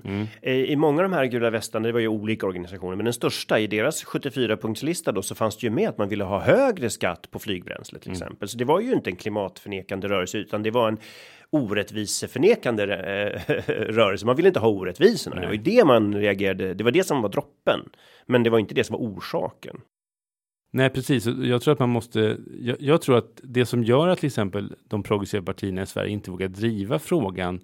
[0.04, 0.28] Mm.
[0.42, 3.60] I många av de här gula västarna, det var ju olika organisationer, men den största
[3.60, 6.90] i deras 74 punktslista då så fanns det ju med att man ville ha högre
[6.90, 8.22] skatt på flygbränsle till mm.
[8.22, 8.48] exempel.
[8.48, 10.98] Så det var ju inte en klimatförnekande rörelse utan det var en
[11.54, 14.26] orättviseförnekande eh, rörelse.
[14.26, 15.36] Man ville inte ha orättvisorna.
[15.36, 15.42] Nej.
[15.42, 16.74] Det var ju det man reagerade.
[16.74, 17.80] Det var det som var droppen,
[18.26, 19.82] men det var inte det som var orsaken.
[20.72, 21.26] Nej, precis.
[21.26, 22.38] Jag tror att man måste.
[22.60, 26.12] Jag, jag, tror att det som gör att till exempel de progressiva partierna i Sverige
[26.12, 27.62] inte vågar driva frågan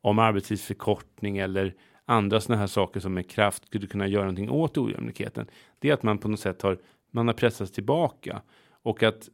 [0.00, 1.74] om arbetstidsförkortning eller
[2.04, 5.46] andra sådana här saker som med kraft skulle kunna göra någonting åt ojämlikheten.
[5.78, 6.78] Det är att man på något sätt har
[7.10, 8.42] man har pressats tillbaka
[8.82, 9.28] och att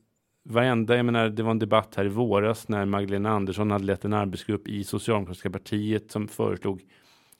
[0.44, 4.04] varenda, jag menar, det var en debatt här i våras när Magdalena Andersson hade lett
[4.04, 6.82] en arbetsgrupp i Socialdemokratiska partiet som föreslog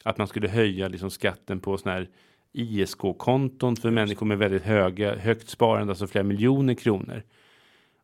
[0.05, 2.09] att man skulle höja liksom skatten på sådana här
[2.53, 7.23] ISK-konton för människor med väldigt höga, högt sparande, alltså flera miljoner kronor.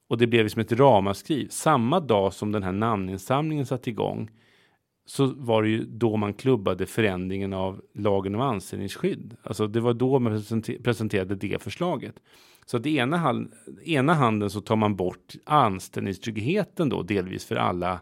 [0.08, 1.48] Och det blev liksom ett ramaskri.
[1.50, 4.30] Samma dag som den här namninsamlingen satte igång
[5.06, 9.36] så var det ju då man klubbade förändringen av lagen om anställningsskydd.
[9.42, 10.42] Alltså det var då man
[10.84, 12.14] presenterade det förslaget.
[12.66, 13.52] Så att i ena, hand,
[13.84, 18.00] ena handen så tar man bort anställningstryggheten då delvis för alla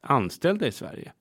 [0.00, 1.12] anställda i Sverige.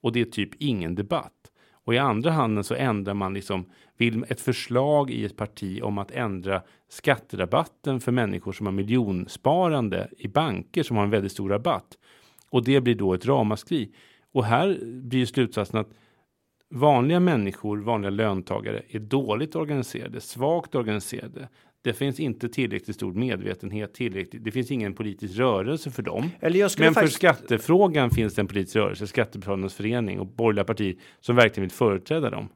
[0.00, 1.52] Och det är typ ingen debatt.
[1.84, 3.64] Och i andra handen så ändrar man liksom
[3.96, 10.08] vill ett förslag i ett parti om att ändra skatterabatten för människor som har miljonsparande
[10.18, 11.98] i banker som har en väldigt stor rabatt.
[12.50, 13.94] Och det blir då ett ramaskri.
[14.32, 15.90] Och här blir slutsatsen att
[16.70, 21.48] vanliga människor, vanliga löntagare är dåligt organiserade, svagt organiserade.
[21.84, 24.44] Det finns inte tillräckligt stor medvetenhet, tillräckligt.
[24.44, 26.30] Det finns ingen politisk rörelse för dem.
[26.40, 27.16] Men för faktiskt...
[27.16, 32.30] skattefrågan finns det en politisk rörelse, Skattebetalarnas förening och borgerliga partier som verkligen vill företräda
[32.30, 32.48] dem.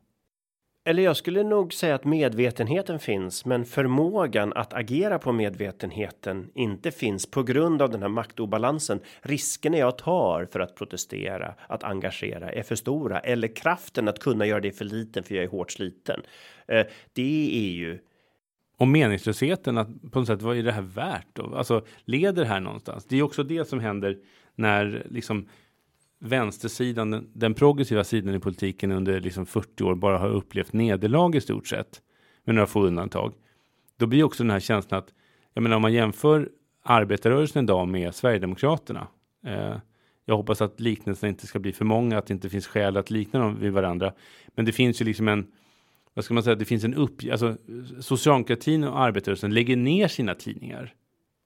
[0.88, 6.90] Eller jag skulle nog säga att medvetenheten finns, men förmågan att agera på medvetenheten inte
[6.90, 9.00] finns på grund av den här maktobalansen.
[9.22, 14.46] Riskerna jag tar för att protestera, att engagera är för stora eller kraften att kunna
[14.46, 16.20] göra det för liten för jag är hårt sliten.
[16.68, 17.98] Eh, det är ju
[18.78, 21.56] och meningslösheten att på något sätt vad är det här värt då?
[21.56, 23.04] Alltså leder det här någonstans?
[23.04, 24.18] Det är också det som händer
[24.54, 25.48] när liksom
[26.18, 31.36] vänstersidan, den, den progressiva sidan i politiken under liksom 40 år bara har upplevt nederlag
[31.36, 32.02] i stort sett
[32.44, 33.34] med några få undantag.
[33.96, 35.12] Då blir också den här känslan att
[35.54, 36.48] jag menar om man jämför
[36.82, 39.06] arbetarrörelsen idag med Sverigedemokraterna.
[39.46, 39.76] Eh,
[40.24, 43.10] jag hoppas att liknelserna inte ska bli för många, att det inte finns skäl att
[43.10, 44.12] likna dem vid varandra.
[44.54, 45.46] Men det finns ju liksom en
[46.16, 47.56] vad ska man säga, det finns en upp, alltså
[48.00, 50.94] socialdemokratin och arbetarrörelsen lägger ner sina tidningar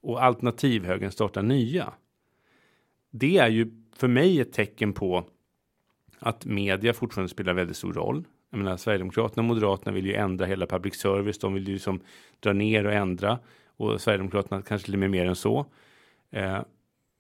[0.03, 1.93] och alternativhögern startar nya.
[3.11, 5.25] Det är ju för mig ett tecken på
[6.19, 8.25] att media fortfarande spelar väldigt stor roll.
[8.51, 11.39] Jag menar, Sverigedemokraterna och Moderaterna vill ju ändra hela public service.
[11.39, 12.01] De vill ju liksom
[12.41, 13.39] dra ner och ändra
[13.77, 15.67] och Sverigedemokraterna kanske till och med mer än så.
[16.31, 16.61] Eh,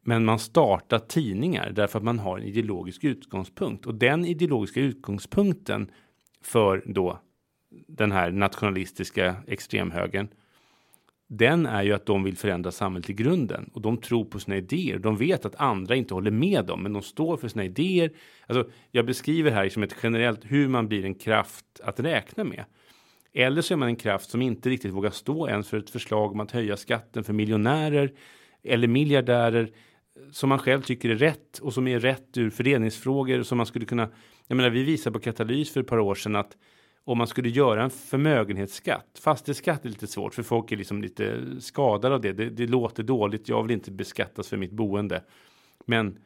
[0.04, 5.90] men man startar tidningar därför att man har en ideologisk utgångspunkt och den ideologiska utgångspunkten
[6.42, 7.20] för då
[7.70, 10.28] den här nationalistiska extremhögern.
[11.32, 14.56] Den är ju att de vill förändra samhället i grunden och de tror på sina
[14.56, 14.98] idéer.
[14.98, 18.10] De vet att andra inte håller med dem, men de står för sina idéer.
[18.46, 22.64] Alltså, jag beskriver här som ett generellt hur man blir en kraft att räkna med.
[23.32, 26.32] Eller så är man en kraft som inte riktigt vågar stå ens för ett förslag
[26.32, 28.12] om att höja skatten för miljonärer
[28.62, 29.70] eller miljardärer
[30.32, 33.86] som man själv tycker är rätt och som är rätt ur fördelningsfrågor som man skulle
[33.86, 34.08] kunna.
[34.46, 36.56] Jag menar, vi visar på Katalys för ett par år sedan att
[37.04, 39.20] om man skulle göra en förmögenhetsskatt.
[39.22, 42.32] Fastighetsskatt är lite svårt för folk är liksom lite skadade av det.
[42.32, 43.48] Det, det låter dåligt.
[43.48, 45.22] Jag vill inte beskattas för mitt boende.
[45.86, 46.18] Men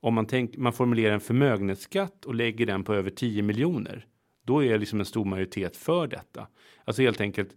[0.00, 4.06] om man, tänker man formulerar en förmögenhetsskatt och lägger den på över 10 miljoner.
[4.44, 6.46] Då är det liksom en stor majoritet för detta.
[6.84, 7.50] Alltså helt enkelt.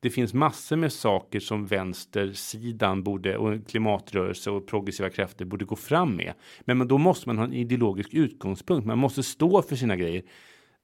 [0.00, 5.76] Det finns massor med saker som vänstersidan borde och klimatrörelse och progressiva krafter borde gå
[5.76, 6.34] fram med.
[6.60, 8.86] Men då måste man ha en ideologisk utgångspunkt.
[8.86, 10.22] Man måste stå för sina grejer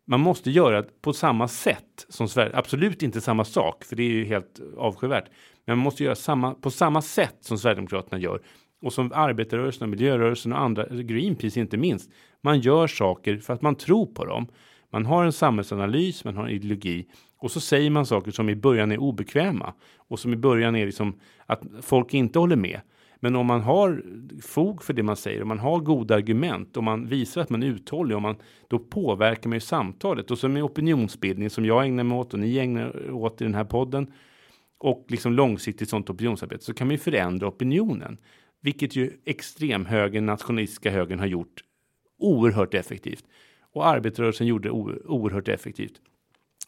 [0.09, 2.57] man måste göra på samma sätt som Sverige.
[2.57, 5.25] Absolut inte samma sak, för det är ju helt avskyvärt.
[5.67, 8.43] Men man måste göra samma, på samma sätt som Sverigedemokraterna gör.
[8.83, 12.11] Och som arbetarrörelsen och miljörörelsen och andra, Greenpeace inte minst.
[12.43, 14.47] Man gör saker för att man tror på dem.
[14.93, 17.07] Man har en samhällsanalys, man har en ideologi
[17.39, 20.87] och så säger man saker som i början är obekväma och som i början är
[20.87, 22.81] liksom att folk inte håller med.
[23.21, 24.03] Men om man har
[24.43, 27.63] fog för det man säger, om man har goda argument, om man visar att man
[27.63, 28.37] är uthållig, om man,
[28.69, 30.31] då påverkar man ju samtalet.
[30.31, 33.45] Och så med opinionsbildning som jag ägnar mig åt och ni ägnar er åt i
[33.45, 34.13] den här podden
[34.79, 38.19] och liksom långsiktigt sånt opinionsarbete så kan man ju förändra opinionen.
[38.61, 41.65] Vilket ju extremhögern, nationalistiska högern har gjort
[42.19, 43.25] oerhört effektivt.
[43.73, 46.01] Och arbetarrörelsen gjorde oerhört effektivt.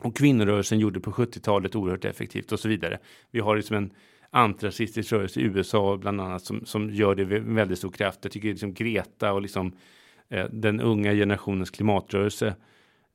[0.01, 2.99] Och kvinnorörelsen gjorde på 70-talet oerhört effektivt och så vidare.
[3.31, 3.91] Vi har liksom en
[4.31, 8.19] antirasistisk rörelse i USA bland annat som, som gör det med väldigt stor kraft.
[8.23, 9.73] Jag tycker liksom Greta och liksom
[10.29, 12.55] eh, den unga generationens klimatrörelse.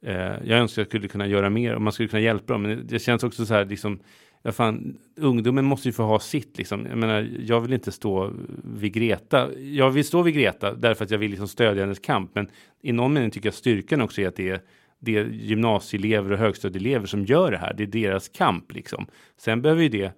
[0.06, 2.62] Eh, jag önskar att jag skulle kunna göra mer och man skulle kunna hjälpa dem.
[2.62, 4.00] Men det känns också så här liksom.
[4.42, 6.86] Ja, fan, ungdomen måste ju få ha sitt liksom.
[6.86, 9.50] Jag menar, jag vill inte stå vid Greta.
[9.60, 12.32] Jag vill stå vid Greta därför att jag vill liksom stödja hennes kamp.
[12.34, 12.48] Men
[12.82, 14.62] i någon mening tycker jag styrkan också är att det är
[15.00, 17.74] det är gymnasieelever och högstadieelever som gör det här.
[17.74, 19.08] Det är deras kamp liksom.
[19.38, 20.12] Sen behöver ju det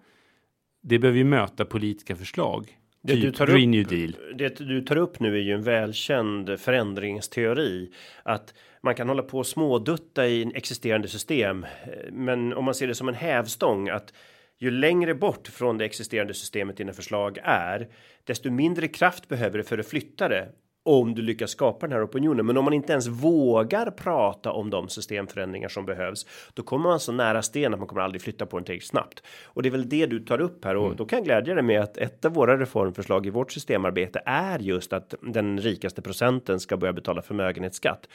[0.87, 2.77] det behöver ju möta politiska förslag.
[3.01, 4.15] Det typ du tar Green upp, New Deal.
[4.37, 7.91] Det du tar upp nu är ju en välkänd förändringsteori.
[8.23, 11.65] Att man kan hålla på och smådutta i en existerande system.
[12.11, 14.13] Men om man ser det som en hävstång att
[14.59, 17.87] ju längre bort från det existerande systemet dina förslag är,
[18.23, 20.49] desto mindre kraft behöver det för att flytta det
[20.87, 22.45] om du lyckas skapa den här opinionen.
[22.45, 26.99] Men om man inte ens vågar prata om de systemförändringar som behövs, då kommer man
[26.99, 29.23] så nära sten att man kommer aldrig flytta på en tillräckligt snabbt.
[29.45, 30.97] Och det är väl det du tar upp här och mm.
[30.97, 34.59] då kan jag glädja dig med att ett av våra reformförslag i vårt systemarbete är
[34.59, 38.09] just att den rikaste procenten ska börja betala förmögenhetsskatt.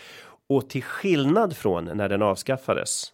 [0.48, 3.12] Och till skillnad från när den avskaffades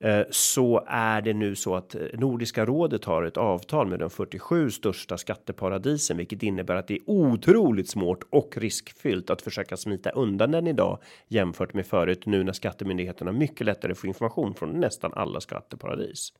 [0.00, 4.10] Eh, så är det nu så att eh, Nordiska rådet har ett avtal med de
[4.10, 10.10] 47 största skatteparadisen, vilket innebär att det är otroligt svårt och riskfyllt att försöka smita
[10.10, 15.12] undan den idag jämfört med förut nu när skattemyndigheterna mycket lättare får information från nästan
[15.14, 16.32] alla skatteparadis.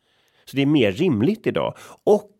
[0.44, 2.34] Så det är mer rimligt idag och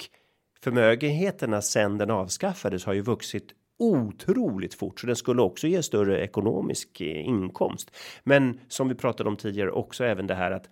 [0.61, 6.21] förmögenheterna sedan den avskaffades har ju vuxit otroligt fort så den skulle också ge större
[6.21, 7.91] ekonomisk eh, inkomst.
[8.25, 10.69] Men som vi pratade om tidigare också även det här att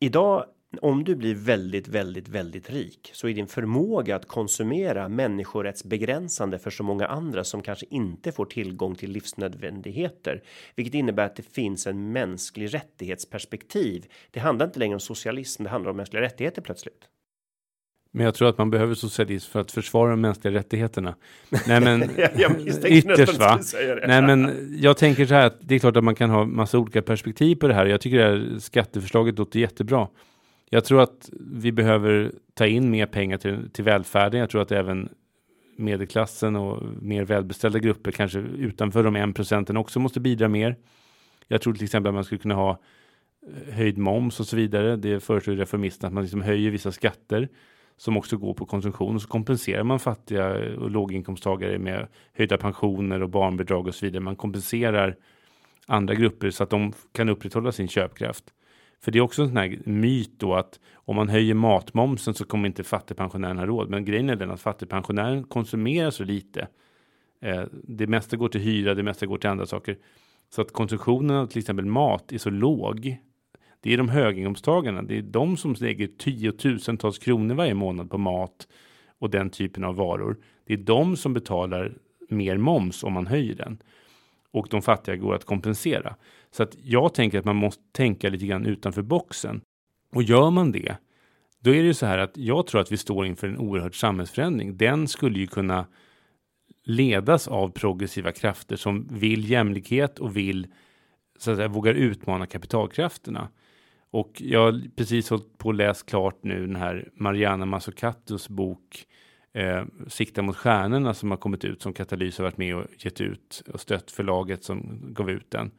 [0.00, 0.44] Idag
[0.80, 6.70] om du blir väldigt, väldigt, väldigt rik så är din förmåga att konsumera människorättsbegränsande för
[6.70, 10.42] så många andra som kanske inte får tillgång till livsnödvändigheter,
[10.74, 14.06] vilket innebär att det finns en mänsklig rättighetsperspektiv.
[14.30, 17.08] Det handlar inte längre om socialism, det handlar om mänskliga rättigheter plötsligt.
[18.16, 21.14] Men jag tror att man behöver socialism för att försvara de mänskliga rättigheterna.
[21.68, 22.02] Nej, men
[22.86, 23.60] ytterst va?
[24.06, 26.78] Nej, men jag tänker så här att det är klart att man kan ha massa
[26.78, 27.86] olika perspektiv på det här.
[27.86, 30.08] Jag tycker det här skatteförslaget låter jättebra.
[30.70, 34.40] Jag tror att vi behöver ta in mer pengar till, till välfärden.
[34.40, 35.08] Jag tror att även
[35.76, 40.76] medelklassen och mer välbeställda grupper, kanske utanför de en procenten också måste bidra mer.
[41.48, 42.70] Jag tror till exempel att man skulle kunna ha
[43.46, 44.96] eh, höjd moms och så vidare.
[44.96, 47.48] Det föreslår reformisterna att man liksom höjer vissa skatter
[47.96, 53.22] som också går på konsumtion och så kompenserar man fattiga och låginkomsttagare med höjda pensioner
[53.22, 54.20] och barnbidrag och så vidare.
[54.20, 55.16] Man kompenserar
[55.86, 58.44] andra grupper så att de kan upprätthålla sin köpkraft.
[59.00, 62.44] För det är också en sån här myt då att om man höjer matmomsen så
[62.44, 63.90] kommer inte fattigpensionären ha råd.
[63.90, 66.68] Men grejen är den att fattigpensionären konsumerar så lite.
[67.40, 69.98] Eh, det mesta går till hyra, det mesta går till andra saker.
[70.54, 73.16] Så att konsumtionen av till exempel mat är så låg
[73.84, 75.02] det är de höginkomsttagarna.
[75.02, 78.68] Det är de som lägger tiotusentals kronor varje månad på mat
[79.18, 80.36] och den typen av varor.
[80.66, 83.78] Det är de som betalar mer moms om man höjer den
[84.50, 86.16] och de fattiga går att kompensera.
[86.50, 89.60] Så att jag tänker att man måste tänka lite grann utanför boxen
[90.14, 90.96] och gör man det,
[91.60, 94.00] då är det ju så här att jag tror att vi står inför en oerhörd
[94.00, 94.76] samhällsförändring.
[94.76, 95.86] Den skulle ju kunna
[96.84, 100.66] ledas av progressiva krafter som vill jämlikhet och vill
[101.38, 103.48] så att säga, vågar utmana kapitalkrafterna.
[104.14, 109.06] Och jag har precis hållit på att läsa klart nu den här Mariana Mazzucatos bok
[109.52, 113.20] eh, Sikta mot stjärnorna som har kommit ut som Katalys har varit med och gett
[113.20, 115.70] ut och stött förlaget som gav ut den.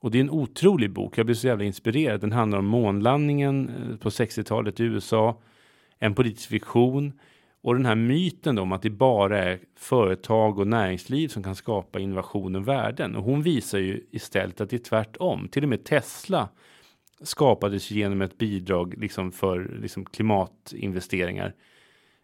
[0.00, 1.18] Och det är en otrolig bok.
[1.18, 2.20] Jag blev så jävla inspirerad.
[2.20, 5.40] Den handlar om månlandningen eh, på 60-talet i USA,
[5.98, 7.12] en politisk fiktion
[7.62, 12.00] och den här myten om att det bara är företag och näringsliv som kan skapa
[12.00, 13.16] innovation och värden.
[13.16, 15.48] Och hon visar ju istället att det är tvärtom.
[15.48, 16.48] Till och med Tesla
[17.20, 21.54] skapades genom ett bidrag liksom för liksom klimatinvesteringar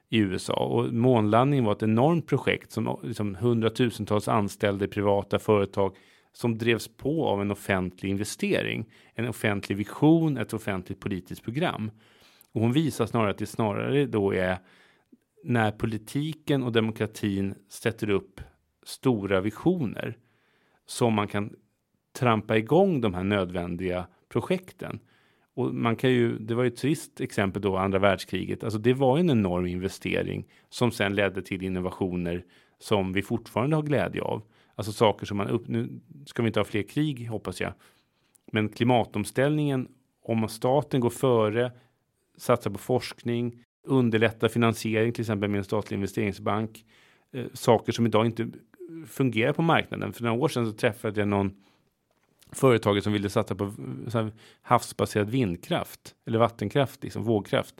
[0.09, 5.97] i USA och månlandningen var ett enormt projekt som liksom hundratusentals anställda i privata företag
[6.33, 11.91] som drevs på av en offentlig investering, en offentlig vision, ett offentligt politiskt program.
[12.53, 14.59] Och hon visar snarare att det snarare då är
[15.45, 18.41] när politiken och demokratin sätter upp
[18.83, 20.17] stora visioner
[20.87, 21.55] som man kan
[22.19, 25.01] trampa igång de här nödvändiga projekten.
[25.55, 28.65] Och man kan ju, det var ju ett trist exempel då, andra världskriget.
[28.65, 32.45] Alltså det var en enorm investering som sen ledde till innovationer
[32.79, 34.43] som vi fortfarande har glädje av.
[34.75, 37.73] Alltså saker som man upp, nu ska vi inte ha fler krig hoppas jag.
[38.53, 39.89] Men klimatomställningen,
[40.23, 41.73] om staten går före,
[42.37, 46.85] satsar på forskning, underlättar finansiering, till exempel med en statlig investeringsbank.
[47.33, 48.49] Eh, saker som idag inte
[49.07, 50.13] fungerar på marknaden.
[50.13, 51.55] För några år sedan så träffade jag någon
[52.53, 53.73] företaget som ville satsa på
[54.63, 57.75] havsbaserad vindkraft eller vattenkraft, liksom vågkraft.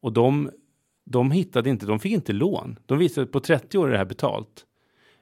[0.00, 0.50] Och de,
[1.04, 2.78] de hittade inte, de fick inte lån.
[2.86, 4.66] De visade att på 30 år är det här betalt.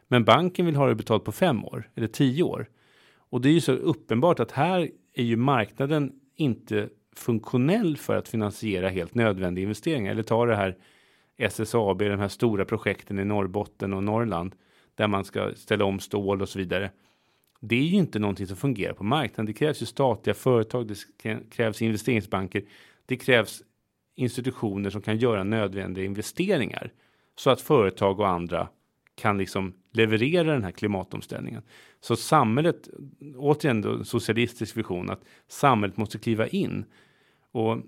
[0.09, 2.69] Men banken vill ha det betalt på fem år eller tio år.
[3.17, 8.29] Och det är ju så uppenbart att här är ju marknaden inte funktionell för att
[8.29, 10.13] finansiera helt nödvändiga investeringar.
[10.13, 10.77] Eller ta det här
[11.37, 14.55] SSAB, de här stora projekten i Norrbotten och Norrland
[14.95, 16.91] där man ska ställa om stål och så vidare
[17.69, 19.47] det är ju inte någonting som fungerar på marknaden.
[19.47, 20.99] Det krävs ju statliga företag, det
[21.51, 22.65] krävs investeringsbanker,
[23.07, 23.63] det krävs
[24.15, 26.93] institutioner som kan göra nödvändiga investeringar
[27.37, 28.69] så att företag och andra
[29.15, 31.63] kan liksom leverera den här klimatomställningen.
[32.01, 32.89] Så samhället,
[33.37, 36.85] återigen då socialistisk vision, att samhället måste kliva in.
[37.53, 37.79] Och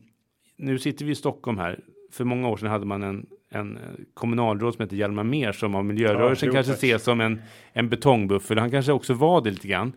[0.56, 1.80] nu sitter vi i Stockholm här.
[2.10, 3.26] För många år sedan hade man en,
[3.58, 3.78] en
[4.14, 7.42] kommunalråd som heter Hjalmar Mer som av miljörörelsen Ja, kanske ses som en,
[7.72, 8.58] en betongbuffel.
[8.58, 9.92] Han kanske också var det lite grann.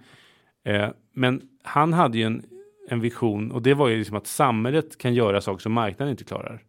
[0.65, 2.43] Eh, men han hade ju en,
[2.89, 6.23] en vision och det var ju liksom att samhället kan göra saker som marknaden inte
[6.23, 6.59] klarar.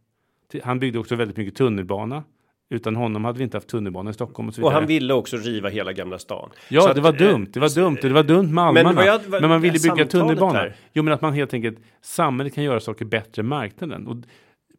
[0.64, 2.24] Han byggde också väldigt mycket tunnelbana.
[2.72, 4.80] Utan honom hade vi inte haft tunnelbana i Stockholm och så Och vidare.
[4.80, 6.50] han ville också riva hela Gamla stan.
[6.68, 7.46] Ja, Så det att, var eh, dumt.
[7.52, 7.96] Det var dumt.
[8.02, 8.92] Det var dumt med almarna.
[8.92, 10.58] vad jag- Men, vad- man ville bygga tunnelbana.
[10.58, 10.74] här.
[10.92, 14.06] Jo, men att man helt enkelt samhället kan göra saker bättre än marknaden.
[14.06, 14.16] Och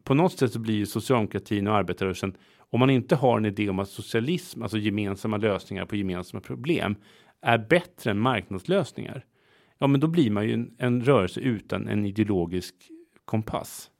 [0.04, 3.68] på något sätt så blir ju socialdemokratin och arbetarrörelsen om man inte har en idé
[3.68, 6.96] om att socialism, alltså gemensamma lösningar på gemensamma problem,
[7.40, 9.24] är bättre än marknadslösningar.
[9.78, 12.74] Ja, men då blir man ju en, en rörelse utan en ideologisk
[13.24, 13.90] kompass.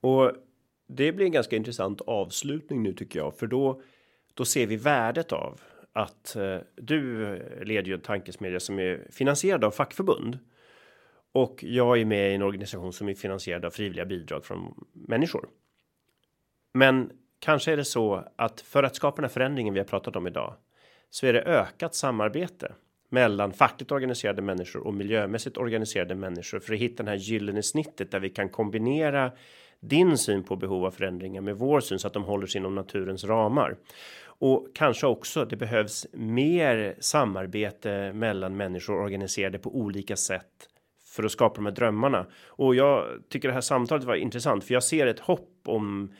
[0.00, 0.32] Och
[0.88, 3.82] det blir en ganska intressant avslutning nu tycker jag, för då
[4.34, 5.60] då ser vi värdet av
[5.92, 7.26] att eh, du
[7.64, 10.38] leder ju en tankesmedja som är finansierad av fackförbund.
[11.34, 15.48] Och jag är med i en organisation som är finansierad av frivilliga bidrag från människor.
[16.74, 20.16] Men kanske är det så att för att skapa den här förändringen vi har pratat
[20.16, 20.54] om idag
[21.10, 22.72] så är det ökat samarbete
[23.08, 28.10] mellan fackligt organiserade människor och miljömässigt organiserade människor för att hitta den här gyllene snittet
[28.10, 29.32] där vi kan kombinera
[29.80, 32.74] din syn på behov av förändringar med vår syn så att de håller sig inom
[32.74, 33.76] naturens ramar.
[34.24, 40.68] Och kanske också det behövs mer samarbete mellan människor organiserade på olika sätt
[41.16, 42.26] för att skapa de här drömmarna.
[42.46, 46.12] Och jag tycker det här samtalet var intressant för jag ser ett hopp om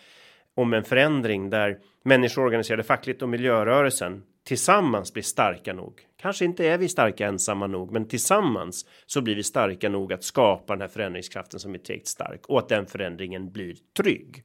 [0.55, 6.01] om en förändring där människor organiserade fackligt och miljörörelsen tillsammans blir starka nog.
[6.17, 10.25] Kanske inte är vi starka ensamma nog, men tillsammans så blir vi starka nog att
[10.25, 14.45] skapa den här förändringskraften som är tillräckligt stark och att den förändringen blir trygg.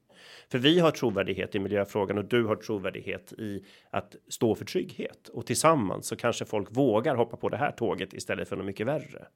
[0.52, 5.28] För vi har trovärdighet i miljöfrågan och du har trovärdighet i att stå för trygghet
[5.28, 8.88] och tillsammans så kanske folk vågar hoppa på det här tåget istället för något mycket
[8.88, 9.28] värre.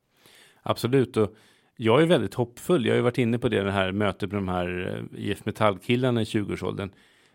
[0.64, 1.18] Absolut.
[1.18, 1.36] Och
[1.76, 2.86] jag är väldigt hoppfull.
[2.86, 5.46] Jag har ju varit inne på det, det här mötet med de här eh, IF
[5.46, 6.90] Metall-killarna i 20-årsåldern.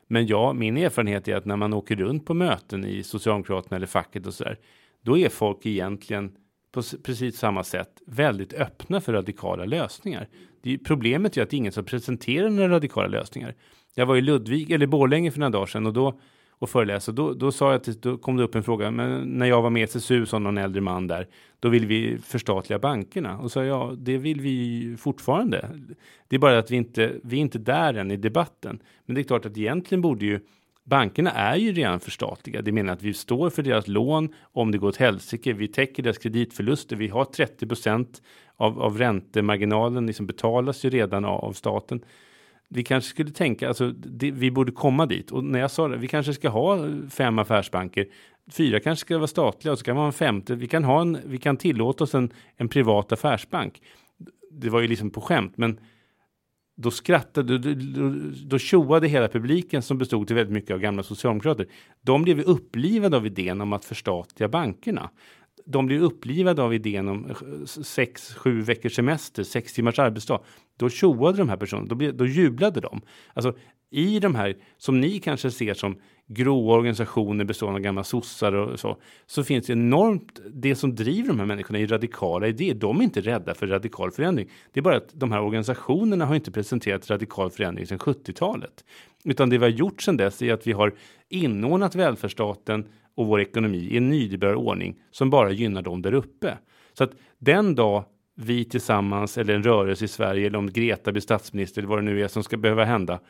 [0.06, 3.86] Men ja, min erfarenhet är att när man åker runt på möten i Socialdemokraterna eller
[3.86, 4.58] facket och så där,
[5.04, 6.32] då är folk egentligen
[6.72, 10.28] på precis samma sätt väldigt öppna för radikala lösningar.
[10.62, 13.54] Det är, problemet är att det är ingen som presenterar några radikala lösningar.
[13.94, 16.20] Jag var i Ludvig eller Borlänge för några dagar sedan och då
[16.58, 17.12] och föreläsa.
[17.12, 18.90] Då, då sa jag till, då kom det upp en fråga.
[18.90, 21.26] Men när jag var med i SSU som någon äldre man där,
[21.60, 25.68] då vill vi förstatliga bankerna och sa ja, det vill vi fortfarande.
[26.28, 28.82] Det är bara att vi inte, vi är inte där än i debatten.
[29.06, 30.40] Men det är klart att egentligen borde ju
[30.88, 32.62] Bankerna är ju redan förstatliga.
[32.62, 35.52] Det menar att vi står för deras lån om det går åt helsike.
[35.52, 36.96] Vi täcker deras kreditförluster.
[36.96, 37.66] Vi har 30
[38.56, 42.00] av, av räntemarginalen liksom betalas ju redan av, av staten
[42.68, 45.30] vi kanske skulle tänka, alltså det, vi borde komma dit.
[45.30, 48.06] Och när jag sa det, vi kanske ska ha fem affärsbanker.
[48.50, 50.54] Fyra kanske ska vara statliga och så kan man ha en femte.
[50.54, 53.82] Vi kan, ha en, vi kan tillåta oss en, en privat affärsbank.
[54.50, 55.80] Det var ju liksom på skämt, men
[56.76, 58.14] då skrattade, då, då,
[58.46, 61.66] då tjoade hela publiken som bestod till väldigt mycket av gamla socialdemokrater.
[62.00, 65.10] De blev ju upplivade av idén om att förstatliga bankerna.
[65.64, 70.40] De blir upplivade av idén om eh, sex, sju veckors semester, sex timmars arbetsdag.
[70.76, 73.00] Då tjoade de här personerna, då, blev, då jublade de.
[73.34, 73.54] Alltså
[73.90, 75.96] i de här som ni kanske ser som
[76.26, 78.96] gråa organisationer bestående av gamla sossar och så,
[79.26, 82.74] så finns det enormt, det som driver de här människorna i radikala idéer.
[82.74, 84.50] De är inte rädda för radikal förändring.
[84.72, 88.84] Det är bara att de här organisationerna har inte presenterat radikal förändring sedan 70-talet.
[89.24, 90.94] Utan det vi har gjort sedan dess är att vi har
[91.28, 92.86] inordnat välfärdsstaten
[93.18, 96.58] och vår ekonomi i en nyliberal ordning som bara gynnar dem där uppe.
[96.92, 98.04] Så att den dag
[98.34, 102.02] vi tillsammans eller en rörelse i Sverige eller om Greta blir statsminister eller vad det
[102.02, 103.20] nu är som ska behöva hända.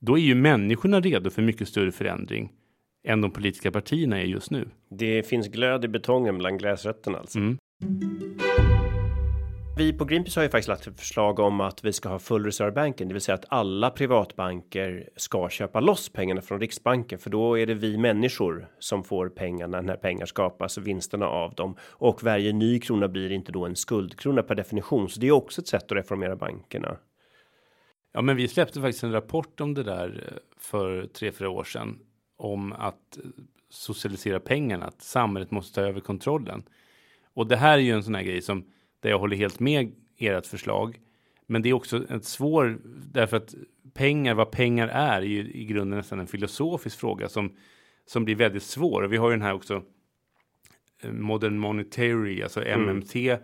[0.00, 2.52] Då är ju människorna redo för mycket större förändring
[3.04, 4.68] än de politiska partierna är just nu.
[4.90, 7.38] Det finns glöd i betongen bland gräsrötterna alltså.
[7.38, 7.58] Mm.
[9.78, 12.44] Vi på Greenpeace har ju faktiskt lagt ett förslag om att vi ska ha full
[12.44, 17.58] reservbanken, det vill säga att alla privatbanker ska köpa loss pengarna från Riksbanken, för då
[17.58, 22.22] är det vi människor som får pengarna när pengar skapas och vinsterna av dem och
[22.22, 25.08] varje ny krona blir inte då en skuldkrona per definition.
[25.08, 26.96] Så det är också ett sätt att reformera bankerna.
[28.12, 31.64] Ja, men vi släppte faktiskt en rapport om det där eh, för tre, fyra år
[31.64, 31.98] sedan
[32.36, 33.24] om att eh,
[33.70, 36.62] socialisera pengarna, att samhället måste ta över kontrollen.
[37.34, 38.64] Och det här är ju en sån här grej som
[39.00, 41.00] där jag håller helt med ert förslag.
[41.46, 42.78] Men det är också ett svår
[43.12, 43.54] därför att
[43.94, 47.50] pengar, vad pengar är, är ju i grunden nästan en filosofisk fråga som
[48.10, 49.02] som blir väldigt svår.
[49.02, 49.82] Och vi har ju den här också
[51.02, 53.38] eh, Modern Monetary, alltså MMT,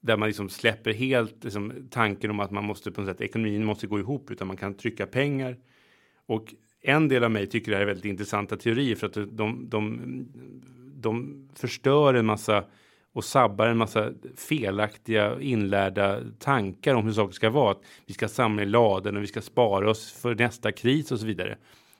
[0.00, 3.64] där man liksom släpper helt liksom, tanken om att man måste på något sätt ekonomin
[3.64, 5.56] måste gå ihop utan man kan trycka pengar.
[6.26, 9.68] Och en del av mig tycker det här är väldigt intressanta teorier för att de,
[9.68, 10.00] de,
[10.94, 12.64] de förstör en massa
[13.12, 17.70] och sabbar en massa felaktiga inlärda tankar om hur saker ska vara.
[17.70, 21.20] Att vi ska samla i laden och vi ska spara oss för nästa kris och
[21.20, 21.56] så vidare.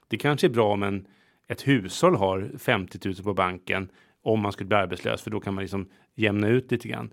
[0.08, 1.06] Det kanske är bra om en,
[1.48, 3.88] ett hushåll har 50 000 på banken
[4.22, 7.12] om man skulle bli arbetslös, för då kan man liksom jämna ut lite grann.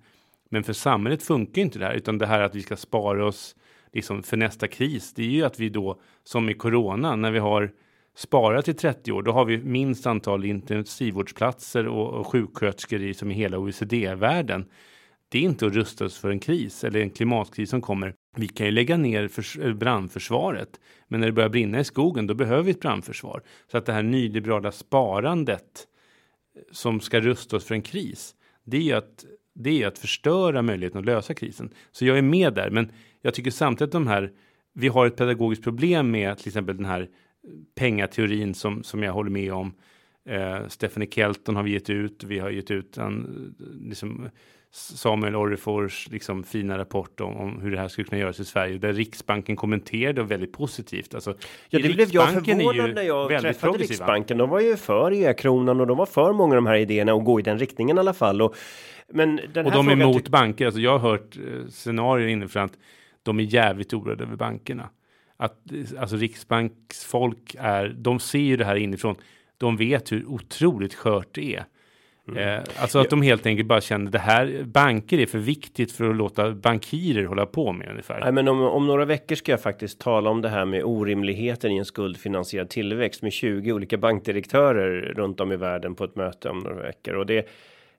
[0.49, 3.55] Men för samhället funkar inte det här, utan det här att vi ska spara oss
[3.93, 5.13] liksom för nästa kris.
[5.13, 7.71] Det är ju att vi då, som i corona, när vi har
[8.19, 13.31] sparat i 30 år, då har vi minst antal intensivvårdsplatser och, och sjuksköterskor i, som
[13.31, 14.65] i hela OECD-världen.
[15.29, 18.13] Det är inte att rusta oss för en kris eller en klimatkris som kommer.
[18.35, 22.27] Vi kan ju lägga ner för, eh, brandförsvaret, men när det börjar brinna i skogen,
[22.27, 23.43] då behöver vi ett brandförsvar.
[23.71, 25.87] Så att det här nyliberala sparandet
[26.55, 29.99] eh, som ska rusta oss för en kris, det är ju att, det är att
[29.99, 31.73] förstöra möjligheten att lösa krisen.
[31.91, 32.91] Så jag är med där, men
[33.21, 34.31] jag tycker samtidigt att de här,
[34.73, 37.09] vi har ett pedagogiskt problem med till exempel den här
[37.75, 39.73] pengateorin som, som jag håller med om.
[40.29, 44.29] Eh, Stephanie Kelton har vi gett ut, vi har gett ut en, liksom,
[44.71, 48.77] Samuel Orrefors liksom, fina rapport om, om, hur det här skulle kunna göras i Sverige,
[48.77, 51.15] där Riksbanken kommenterade väldigt positivt.
[51.15, 51.33] Alltså,
[51.69, 54.37] ja, det blev jag förvånad när jag träffade Riksbanken.
[54.37, 57.23] De var ju för e-kronan och de var för många av de här idéerna och
[57.23, 58.41] gå i den riktningen i alla fall.
[58.41, 58.55] Och,
[59.13, 60.65] men den och de är emot banker.
[60.65, 62.77] Alltså, jag har hört eh, scenarier inifrån att
[63.23, 64.89] de är jävligt oroade över bankerna
[65.39, 65.57] att
[65.99, 69.15] alltså riksbanksfolk är, de ser ju det här inifrån.
[69.57, 71.65] De vet hur otroligt skört det är.
[72.27, 72.57] Mm.
[72.57, 76.09] Eh, alltså att de helt enkelt bara känner det här banker är för viktigt för
[76.09, 78.19] att låta bankirer hålla på med ungefär.
[78.19, 81.71] Nej, men om, om några veckor ska jag faktiskt tala om det här med orimligheten
[81.71, 86.49] i en skuldfinansierad tillväxt med 20 olika bankdirektörer runt om i världen på ett möte
[86.49, 87.47] om några veckor och det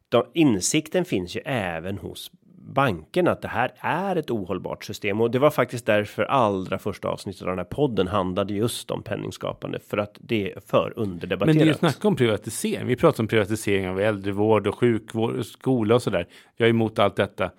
[0.08, 2.30] de, insikten finns ju även hos
[2.70, 7.08] bankerna att det här är ett ohållbart system och det var faktiskt därför allra första
[7.08, 11.46] avsnittet av den här podden handlade just om penningskapande för att det är för underdebatterat.
[11.46, 12.86] Men det är ju snack om privatisering.
[12.86, 16.26] Vi pratar om privatisering av äldrevård och sjukvård, skola och så där.
[16.56, 17.50] Jag är emot allt detta.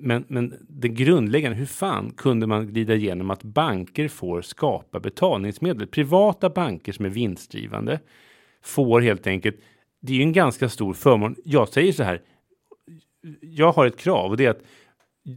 [0.00, 5.86] Men, men det grundläggande, hur fan kunde man glida igenom att banker får skapa betalningsmedel?
[5.86, 8.00] Privata banker som är vinstdrivande
[8.62, 9.56] får helt enkelt,
[10.00, 11.36] det är ju en ganska stor förmån.
[11.44, 12.20] Jag säger så här,
[13.40, 14.62] jag har ett krav och det är att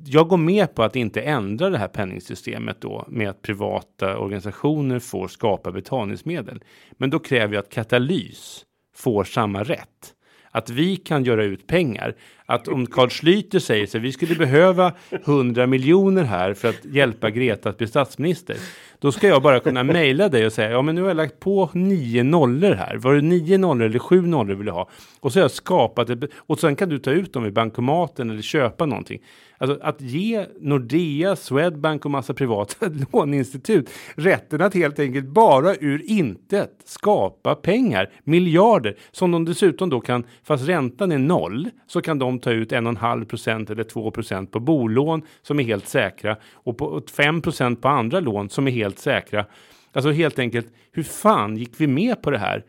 [0.06, 5.00] jag går med på att inte ändra det här penningsystemet då med att privata organisationer
[5.00, 6.64] får skapa betalningsmedel.
[6.92, 8.66] Men då kräver jag att katalys
[8.96, 10.14] får samma rätt.
[10.52, 12.16] Att vi kan göra ut pengar.
[12.50, 17.30] Att om Carl Schlyter säger så vi skulle behöva 100 miljoner här för att hjälpa
[17.30, 18.58] Greta att bli statsminister.
[19.00, 21.39] Då ska jag bara kunna mejla dig och säga, ja men nu har jag lagt
[21.39, 22.97] på nio nollor här.
[22.97, 24.89] Var det nio nollor eller sju nollor vill du ha?
[25.20, 28.30] Och så har jag skapat ett, och sen kan du ta ut dem i bankomaten
[28.30, 29.20] eller köpa någonting.
[29.58, 36.02] Alltså att ge Nordea, Swedbank och massa privata låneinstitut rätten att helt enkelt bara ur
[36.06, 42.20] intet skapa pengar, miljarder, som de dessutom då kan, fast räntan är noll, så kan
[42.20, 45.64] de ta ut en och en halv procent eller två procent på bolån som är
[45.64, 49.46] helt säkra och på 5 procent på andra lån som är helt säkra.
[49.92, 52.64] Alltså helt enkelt, hur fan gick vi med på det här?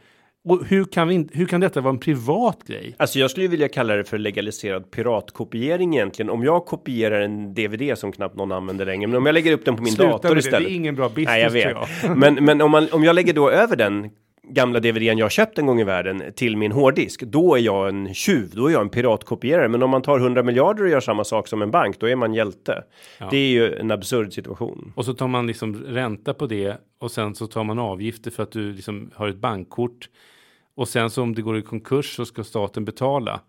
[0.44, 2.94] Och hur kan, vi, hur kan detta vara en privat grej?
[2.98, 6.30] Alltså jag skulle vilja kalla det för legaliserad piratkopiering egentligen.
[6.30, 9.64] Om jag kopierar en DVD som knappt någon använder längre, men om jag lägger upp
[9.64, 10.58] den på min Sluta dator istället.
[10.60, 10.64] Det.
[10.64, 11.76] det är ingen bra business Nej, jag vet.
[12.02, 12.18] Jag.
[12.18, 14.10] men, men om, man, om jag lägger då över den
[14.50, 18.14] gamla DVDn jag köpt en gång i världen till min hårddisk, då är jag en
[18.14, 19.68] tjuv, då är jag en piratkopierare.
[19.68, 22.16] Men om man tar 100 miljarder och gör samma sak som en bank, då är
[22.16, 22.84] man hjälte.
[23.18, 23.28] Ja.
[23.30, 24.92] Det är ju en absurd situation.
[24.96, 28.42] Och så tar man liksom ränta på det och sen så tar man avgifter för
[28.42, 30.08] att du liksom har ett bankkort.
[30.74, 33.40] Och sen så om det går i konkurs så ska staten betala.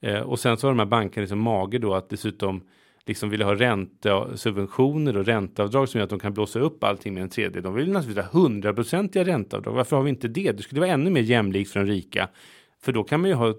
[0.00, 2.62] Eh, och sen så har de här bankerna liksom mage då att dessutom
[3.06, 7.22] liksom vill ha räntesubventioner och ränteavdrag som gör att de kan blåsa upp allting med
[7.22, 7.62] en tredjedel.
[7.62, 9.72] De vill naturligtvis ha hundraprocentiga ränteavdrag.
[9.72, 10.52] Varför har vi inte det?
[10.52, 12.28] Det skulle vara ännu mer jämlikt för de rika.
[12.82, 13.54] För då kan man ju ha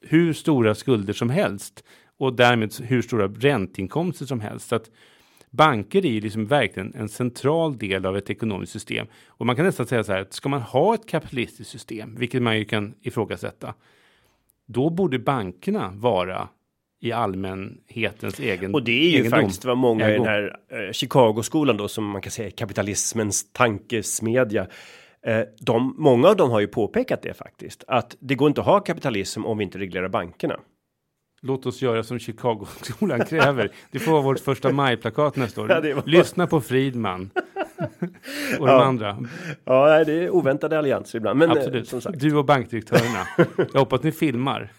[0.00, 1.84] hur stora skulder som helst
[2.18, 4.68] och därmed hur stora ränteinkomster som helst.
[4.68, 4.90] Så att
[5.50, 9.06] banker är ju liksom verkligen en central del av ett ekonomiskt system.
[9.26, 12.42] Och man kan nästan säga så här att ska man ha ett kapitalistiskt system, vilket
[12.42, 13.74] man ju kan ifrågasätta,
[14.66, 16.48] då borde bankerna vara
[17.06, 19.40] i allmänhetens egen Och det är ju egendom.
[19.40, 24.66] faktiskt vad många i den här eh, Chicago-skolan då som man kan säga kapitalismens tankesmedja.
[25.26, 28.66] Eh, de, många av dem har ju påpekat det faktiskt att det går inte att
[28.66, 30.60] ha kapitalism om vi inte reglerar bankerna.
[31.42, 33.70] Låt oss göra som Chicago-skolan kräver.
[33.90, 35.70] Det får vara vårt första majplakat nästa år.
[35.70, 37.30] Ja, Lyssna på Fridman.
[38.58, 38.84] och de ja.
[38.84, 39.18] andra.
[39.64, 41.38] Ja, det är oväntade allianser ibland.
[41.38, 41.88] Men, eh, Absolut.
[41.88, 42.20] Som sagt.
[42.20, 43.26] Du och bankdirektörerna.
[43.72, 44.72] Jag hoppas ni filmar.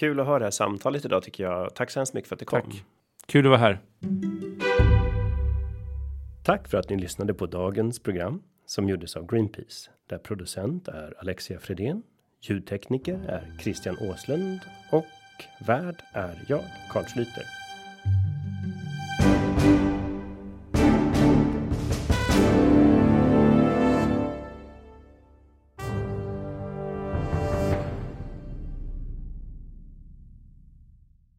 [0.00, 1.74] Kul att höra det här samtalet idag tycker jag.
[1.74, 2.60] Tack så hemskt mycket för att det kom.
[2.60, 2.84] Tack.
[3.26, 3.80] Kul att vara här.
[6.42, 11.14] Tack för att ni lyssnade på dagens program som gjordes av Greenpeace där producent är
[11.18, 12.02] Alexia Fredén.
[12.40, 14.60] Ljudtekniker är Christian Åslund
[14.92, 15.06] och
[15.66, 17.59] värd är jag, Carl Schlüter.